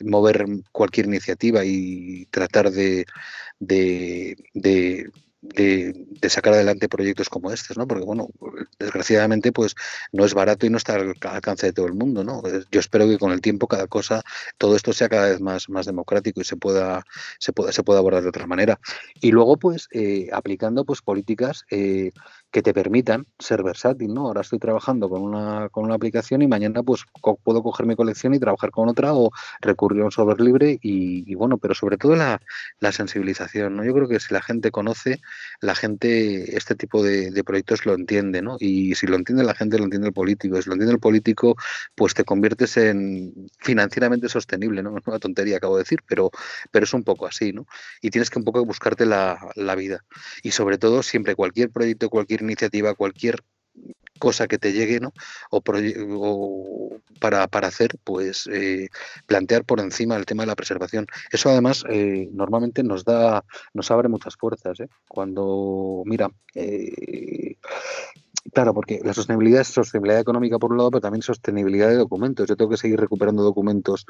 mover 0.00 0.44
cualquier 0.70 1.06
iniciativa 1.06 1.64
y 1.64 2.26
tratar 2.26 2.70
de, 2.70 3.06
de, 3.58 4.36
de 4.54 5.10
de, 5.42 6.06
sacar 6.28 6.54
adelante 6.54 6.88
proyectos 6.88 7.28
como 7.28 7.50
estos, 7.50 7.76
¿no? 7.76 7.86
Porque, 7.86 8.04
bueno, 8.04 8.28
desgraciadamente, 8.78 9.52
pues 9.52 9.74
no 10.12 10.24
es 10.24 10.34
barato 10.34 10.66
y 10.66 10.70
no 10.70 10.78
está 10.78 10.94
al 10.94 11.14
alcance 11.22 11.66
de 11.66 11.72
todo 11.72 11.86
el 11.86 11.94
mundo, 11.94 12.24
¿no? 12.24 12.42
Yo 12.70 12.80
espero 12.80 13.06
que 13.08 13.18
con 13.18 13.32
el 13.32 13.40
tiempo 13.40 13.66
cada 13.66 13.88
cosa, 13.88 14.22
todo 14.56 14.76
esto 14.76 14.92
sea 14.92 15.08
cada 15.08 15.28
vez 15.28 15.40
más, 15.40 15.68
más 15.68 15.84
democrático 15.86 16.40
y 16.40 16.44
se 16.44 16.56
pueda, 16.56 17.04
se 17.38 17.52
pueda, 17.52 17.72
se 17.72 17.82
pueda 17.82 17.98
abordar 17.98 18.22
de 18.22 18.28
otra 18.28 18.46
manera. 18.46 18.78
Y 19.20 19.32
luego, 19.32 19.58
pues, 19.58 19.88
eh, 19.92 20.28
aplicando 20.32 20.84
pues 20.84 21.02
políticas 21.02 21.64
eh, 21.70 22.12
que 22.52 22.62
te 22.62 22.74
permitan 22.74 23.26
ser 23.38 23.62
versátil, 23.62 24.12
¿no? 24.12 24.26
Ahora 24.26 24.42
estoy 24.42 24.58
trabajando 24.58 25.08
con 25.08 25.22
una, 25.22 25.70
con 25.70 25.84
una 25.84 25.94
aplicación 25.94 26.42
y 26.42 26.46
mañana 26.46 26.82
pues 26.82 27.04
puedo 27.42 27.62
coger 27.62 27.86
mi 27.86 27.96
colección 27.96 28.34
y 28.34 28.38
trabajar 28.38 28.70
con 28.70 28.90
otra 28.90 29.14
o 29.14 29.30
recurrir 29.62 30.02
a 30.02 30.04
un 30.04 30.12
software 30.12 30.40
libre 30.40 30.78
y, 30.82 31.34
bueno, 31.34 31.56
pero 31.56 31.74
sobre 31.74 31.96
todo 31.96 32.14
la, 32.14 32.40
sensibilización, 32.92 33.74
¿no? 33.74 33.84
Yo 33.84 33.94
creo 33.94 34.06
que 34.06 34.20
si 34.20 34.34
la 34.34 34.42
gente 34.42 34.70
conoce, 34.70 35.22
la 35.62 35.74
gente 35.74 36.54
este 36.56 36.74
tipo 36.74 37.02
de, 37.02 37.42
proyectos 37.42 37.86
lo 37.86 37.94
entiende, 37.94 38.42
¿no? 38.42 38.56
Y 38.60 38.94
si 38.96 39.06
lo 39.06 39.16
entiende 39.16 39.44
la 39.44 39.54
gente, 39.54 39.78
lo 39.78 39.84
entiende 39.84 40.08
el 40.08 40.12
político. 40.12 40.60
Si 40.60 40.68
lo 40.68 40.74
entiende 40.74 40.92
el 40.92 41.00
político, 41.00 41.56
pues 41.94 42.12
te 42.12 42.24
conviertes 42.24 42.76
en 42.76 43.32
financieramente 43.60 44.28
sostenible, 44.28 44.82
¿no? 44.82 44.94
Una 45.06 45.18
tontería 45.18 45.56
acabo 45.56 45.76
de 45.76 45.84
decir, 45.84 46.00
pero, 46.06 46.30
pero 46.70 46.84
es 46.84 46.92
un 46.92 47.02
poco 47.02 47.26
así, 47.26 47.52
¿no? 47.52 47.66
Y 48.02 48.10
tienes 48.10 48.28
que 48.28 48.38
un 48.38 48.44
poco 48.44 48.62
buscarte 48.64 49.06
la, 49.06 49.38
la 49.56 49.74
vida. 49.74 50.04
Y 50.42 50.50
sobre 50.50 50.76
todo, 50.76 51.02
siempre 51.02 51.34
cualquier 51.34 51.70
proyecto, 51.70 52.10
cualquier 52.10 52.41
iniciativa, 52.42 52.94
cualquier 52.94 53.42
cosa 54.18 54.46
que 54.46 54.58
te 54.58 54.72
llegue, 54.72 55.00
¿no? 55.00 55.12
O, 55.50 55.60
para, 57.20 57.48
para, 57.48 57.66
hacer, 57.66 57.98
pues 58.04 58.48
eh, 58.52 58.88
plantear 59.26 59.64
por 59.64 59.80
encima 59.80 60.16
el 60.16 60.26
tema 60.26 60.44
de 60.44 60.48
la 60.48 60.54
preservación. 60.54 61.06
Eso 61.32 61.50
además 61.50 61.84
eh, 61.88 62.28
normalmente 62.32 62.84
nos 62.84 63.04
da, 63.04 63.44
nos 63.74 63.90
abre 63.90 64.08
muchas 64.08 64.36
puertas. 64.36 64.78
¿eh? 64.78 64.88
Cuando, 65.08 66.02
mira, 66.06 66.30
Claro, 68.50 68.74
porque 68.74 69.00
la 69.04 69.14
sostenibilidad 69.14 69.60
es 69.60 69.68
sostenibilidad 69.68 70.20
económica 70.20 70.58
por 70.58 70.72
un 70.72 70.78
lado, 70.78 70.90
pero 70.90 71.00
también 71.00 71.22
sostenibilidad 71.22 71.88
de 71.88 71.94
documentos. 71.94 72.48
Yo 72.48 72.56
tengo 72.56 72.70
que 72.70 72.76
seguir 72.76 72.98
recuperando 72.98 73.42
documentos. 73.44 74.04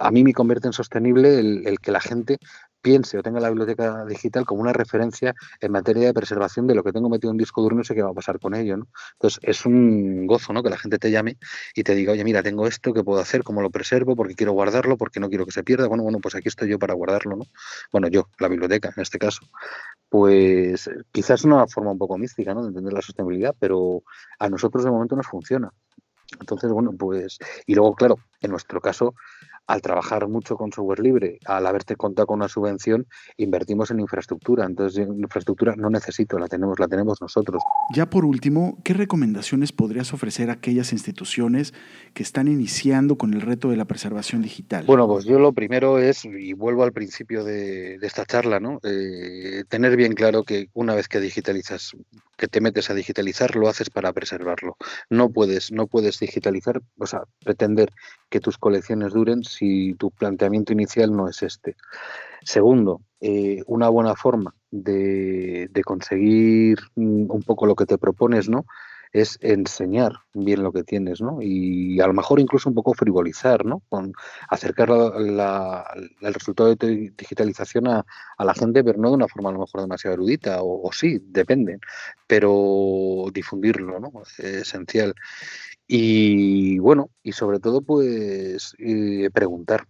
A 0.00 0.10
mí 0.10 0.24
me 0.24 0.32
convierte 0.32 0.68
en 0.68 0.72
sostenible 0.72 1.38
el, 1.38 1.78
que 1.78 1.92
la 1.92 2.00
gente 2.00 2.38
piense 2.80 3.18
o 3.18 3.22
tenga 3.22 3.40
la 3.40 3.50
biblioteca 3.50 4.06
digital 4.06 4.46
como 4.46 4.62
una 4.62 4.72
referencia 4.72 5.34
en 5.60 5.72
materia 5.72 6.06
de 6.06 6.14
preservación 6.14 6.66
de 6.66 6.74
lo 6.74 6.82
que 6.82 6.92
tengo 6.92 7.10
metido 7.10 7.30
en 7.30 7.34
un 7.34 7.38
disco 7.38 7.60
duro 7.60 7.74
y 7.74 7.78
no 7.78 7.84
sé 7.84 7.94
qué 7.94 8.02
va 8.02 8.10
a 8.10 8.14
pasar 8.14 8.38
con 8.38 8.54
ello. 8.54 8.78
¿no? 8.78 8.86
Entonces, 9.14 9.38
es 9.42 9.66
un 9.66 10.26
gozo 10.26 10.54
¿no? 10.54 10.62
que 10.62 10.70
la 10.70 10.78
gente 10.78 10.98
te 10.98 11.10
llame 11.10 11.36
y 11.74 11.82
te 11.82 11.94
diga, 11.94 12.12
oye, 12.12 12.24
mira, 12.24 12.42
tengo 12.42 12.66
esto, 12.66 12.94
¿qué 12.94 13.04
puedo 13.04 13.20
hacer? 13.20 13.42
¿Cómo 13.42 13.60
lo 13.60 13.70
preservo? 13.70 14.16
Porque 14.16 14.34
quiero 14.34 14.52
guardarlo, 14.52 14.96
porque 14.96 15.20
no 15.20 15.28
quiero 15.28 15.44
que 15.44 15.52
se 15.52 15.62
pierda. 15.62 15.88
Bueno, 15.88 16.04
bueno, 16.04 16.20
pues 16.20 16.34
aquí 16.34 16.48
estoy 16.48 16.70
yo 16.70 16.78
para 16.78 16.94
guardarlo. 16.94 17.36
¿no? 17.36 17.44
Bueno, 17.92 18.08
yo, 18.08 18.28
la 18.38 18.48
biblioteca 18.48 18.92
en 18.96 19.02
este 19.02 19.18
caso 19.18 19.42
pues 20.08 20.88
quizás 21.12 21.44
una 21.44 21.66
forma 21.66 21.92
un 21.92 21.98
poco 21.98 22.16
mística 22.16 22.54
¿no? 22.54 22.62
de 22.62 22.68
entender 22.68 22.92
la 22.92 23.02
sostenibilidad, 23.02 23.54
pero 23.58 24.02
a 24.38 24.48
nosotros 24.48 24.84
de 24.84 24.90
momento 24.90 25.16
nos 25.16 25.26
funciona. 25.26 25.72
Entonces, 26.40 26.70
bueno, 26.70 26.92
pues, 26.98 27.38
y 27.66 27.74
luego, 27.74 27.94
claro, 27.94 28.16
en 28.40 28.50
nuestro 28.50 28.80
caso, 28.80 29.14
al 29.68 29.82
trabajar 29.82 30.26
mucho 30.28 30.56
con 30.56 30.72
software 30.72 31.00
libre, 31.00 31.38
al 31.44 31.66
haberte 31.66 31.94
contado 31.94 32.26
con 32.26 32.38
una 32.38 32.48
subvención, 32.48 33.06
invertimos 33.36 33.90
en 33.90 34.00
infraestructura. 34.00 34.64
Entonces, 34.64 35.06
infraestructura 35.06 35.76
no 35.76 35.90
necesito, 35.90 36.38
la 36.38 36.48
tenemos, 36.48 36.78
la 36.80 36.88
tenemos 36.88 37.20
nosotros. 37.20 37.62
Ya 37.94 38.08
por 38.08 38.24
último, 38.24 38.78
¿qué 38.82 38.94
recomendaciones 38.94 39.72
podrías 39.72 40.14
ofrecer 40.14 40.48
a 40.48 40.54
aquellas 40.54 40.92
instituciones 40.94 41.74
que 42.14 42.22
están 42.22 42.48
iniciando 42.48 43.18
con 43.18 43.34
el 43.34 43.42
reto 43.42 43.68
de 43.68 43.76
la 43.76 43.84
preservación 43.84 44.40
digital? 44.40 44.86
Bueno, 44.86 45.06
pues 45.06 45.26
yo 45.26 45.38
lo 45.38 45.52
primero 45.52 45.98
es, 45.98 46.24
y 46.24 46.54
vuelvo 46.54 46.82
al 46.82 46.92
principio 46.92 47.44
de, 47.44 47.96
esta 48.00 48.24
charla, 48.24 48.60
¿no? 48.60 48.80
Eh, 48.84 49.64
tener 49.68 49.96
bien 49.96 50.14
claro 50.14 50.44
que 50.44 50.70
una 50.72 50.94
vez 50.94 51.08
que 51.08 51.20
digitalizas, 51.20 51.92
que 52.38 52.48
te 52.48 52.62
metes 52.62 52.88
a 52.88 52.94
digitalizar, 52.94 53.54
lo 53.54 53.68
haces 53.68 53.90
para 53.90 54.14
preservarlo. 54.14 54.78
No 55.10 55.28
puedes, 55.28 55.72
no 55.72 55.88
puedes 55.88 56.17
digitalizar, 56.20 56.80
o 56.98 57.06
sea, 57.06 57.22
pretender 57.44 57.90
que 58.28 58.40
tus 58.40 58.58
colecciones 58.58 59.12
duren 59.12 59.44
si 59.44 59.94
tu 59.94 60.10
planteamiento 60.10 60.72
inicial 60.72 61.14
no 61.16 61.28
es 61.28 61.42
este. 61.42 61.76
Segundo, 62.42 63.02
eh, 63.20 63.62
una 63.66 63.88
buena 63.88 64.14
forma 64.14 64.54
de, 64.70 65.70
conseguir 65.84 66.78
mm, 66.94 67.30
un 67.30 67.42
poco 67.42 67.66
lo 67.66 67.74
que 67.74 67.86
te 67.86 67.98
propones, 67.98 68.48
¿no? 68.48 68.64
es 69.12 69.38
enseñar 69.40 70.12
bien 70.34 70.62
lo 70.62 70.72
que 70.72 70.84
tienes, 70.84 71.20
¿no? 71.20 71.38
Y 71.40 72.00
a 72.00 72.06
lo 72.06 72.12
mejor 72.12 72.40
incluso 72.40 72.68
un 72.68 72.74
poco 72.74 72.94
frivolizar, 72.94 73.64
¿no? 73.64 73.82
Con 73.88 74.12
acercar 74.48 74.90
el 74.90 76.34
resultado 76.34 76.74
de 76.74 77.12
digitalización 77.16 77.88
a, 77.88 78.04
la 78.38 78.54
gente, 78.54 78.84
pero 78.84 78.98
no 78.98 79.08
de 79.08 79.16
una 79.16 79.28
forma 79.28 79.50
a 79.50 79.52
lo 79.52 79.60
mejor 79.60 79.80
demasiado 79.80 80.14
erudita, 80.14 80.58
o, 80.62 80.90
sí, 80.92 81.20
depende, 81.24 81.78
pero 82.26 83.26
difundirlo, 83.32 83.98
¿no? 83.98 84.12
Es 84.22 84.38
esencial. 84.40 85.14
Y 85.90 86.78
bueno, 86.80 87.10
y 87.22 87.32
sobre 87.32 87.60
todo, 87.60 87.80
pues 87.80 88.76
eh, 88.78 89.30
preguntar, 89.32 89.86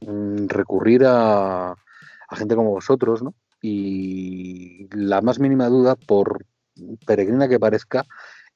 mm, 0.00 0.46
recurrir 0.46 1.04
a, 1.06 1.70
a 1.70 2.36
gente 2.36 2.54
como 2.54 2.70
vosotros, 2.70 3.22
¿no? 3.22 3.34
Y 3.62 4.88
la 4.94 5.22
más 5.22 5.40
mínima 5.40 5.68
duda, 5.68 5.96
por 5.96 6.44
peregrina 7.06 7.48
que 7.48 7.58
parezca, 7.58 8.04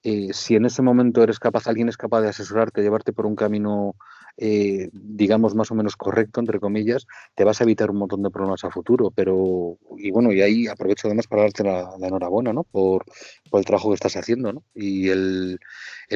eh, 0.04 0.30
si 0.32 0.56
en 0.56 0.64
ese 0.64 0.82
momento 0.82 1.22
eres 1.22 1.38
capaz, 1.38 1.68
alguien 1.68 1.88
es 1.88 1.96
capaz 1.96 2.22
de 2.22 2.28
asesorarte, 2.28 2.82
llevarte 2.82 3.12
por 3.12 3.24
un 3.24 3.36
camino, 3.36 3.94
eh, 4.36 4.88
digamos, 4.92 5.54
más 5.54 5.70
o 5.70 5.76
menos 5.76 5.96
correcto, 5.96 6.40
entre 6.40 6.58
comillas, 6.58 7.06
te 7.36 7.44
vas 7.44 7.60
a 7.60 7.64
evitar 7.64 7.88
un 7.90 7.98
montón 7.98 8.20
de 8.22 8.30
problemas 8.30 8.64
a 8.64 8.70
futuro. 8.70 9.12
Pero, 9.12 9.78
y 9.96 10.10
bueno, 10.10 10.32
y 10.32 10.42
ahí 10.42 10.66
aprovecho 10.66 11.06
además 11.06 11.28
para 11.28 11.42
darte 11.42 11.62
la, 11.62 11.88
enhorabuena, 12.02 12.52
¿no? 12.52 12.64
Por, 12.64 13.04
el 13.52 13.64
trabajo 13.64 13.90
que 13.90 13.94
estás 13.94 14.16
haciendo, 14.16 14.52
¿no? 14.52 14.64
Y 14.74 15.08
el, 15.10 15.60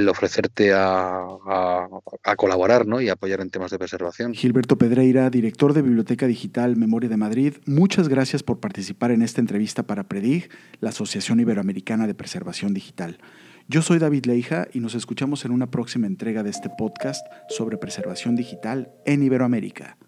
ofrecerte 0.09 0.72
a, 0.75 1.25
a, 1.46 2.37
colaborar, 2.37 2.87
¿no? 2.87 3.01
Y 3.01 3.09
apoyar 3.09 3.40
en 3.40 3.51
temas 3.51 3.70
de 3.70 3.79
preservación. 3.79 4.35
Gilberto 4.35 4.79
Pedreira, 4.79 5.31
director 5.31 5.75
de 5.75 5.83
Biblioteca 5.83 6.27
Digital 6.27 6.77
Memoria 6.77 7.09
de 7.09 7.16
Madrid, 7.16 7.55
muchas 7.66 8.09
gracias 8.09 8.42
por 8.42 8.59
participar 8.59 9.12
en 9.12 9.22
esta 9.22 9.40
entrevista 9.40 9.85
para 9.85 10.09
PREDIG, 10.09 10.51
la 10.81 10.88
Asociación 10.88 11.38
Iberoamericana 11.38 12.07
de 12.09 12.14
Preservación 12.14 12.75
Digital. 12.75 13.18
Yo 13.68 13.83
soy 13.83 13.98
David 13.98 14.26
Leija 14.26 14.68
y 14.72 14.79
nos 14.79 14.94
escuchamos 14.94 15.44
en 15.44 15.50
una 15.50 15.72
próxima 15.72 16.07
entrega 16.07 16.44
de 16.44 16.50
este 16.50 16.70
podcast 16.70 17.26
sobre 17.48 17.79
preservación 17.79 18.37
digital 18.37 18.92
en 19.05 19.24
Iberoamérica. 19.24 19.98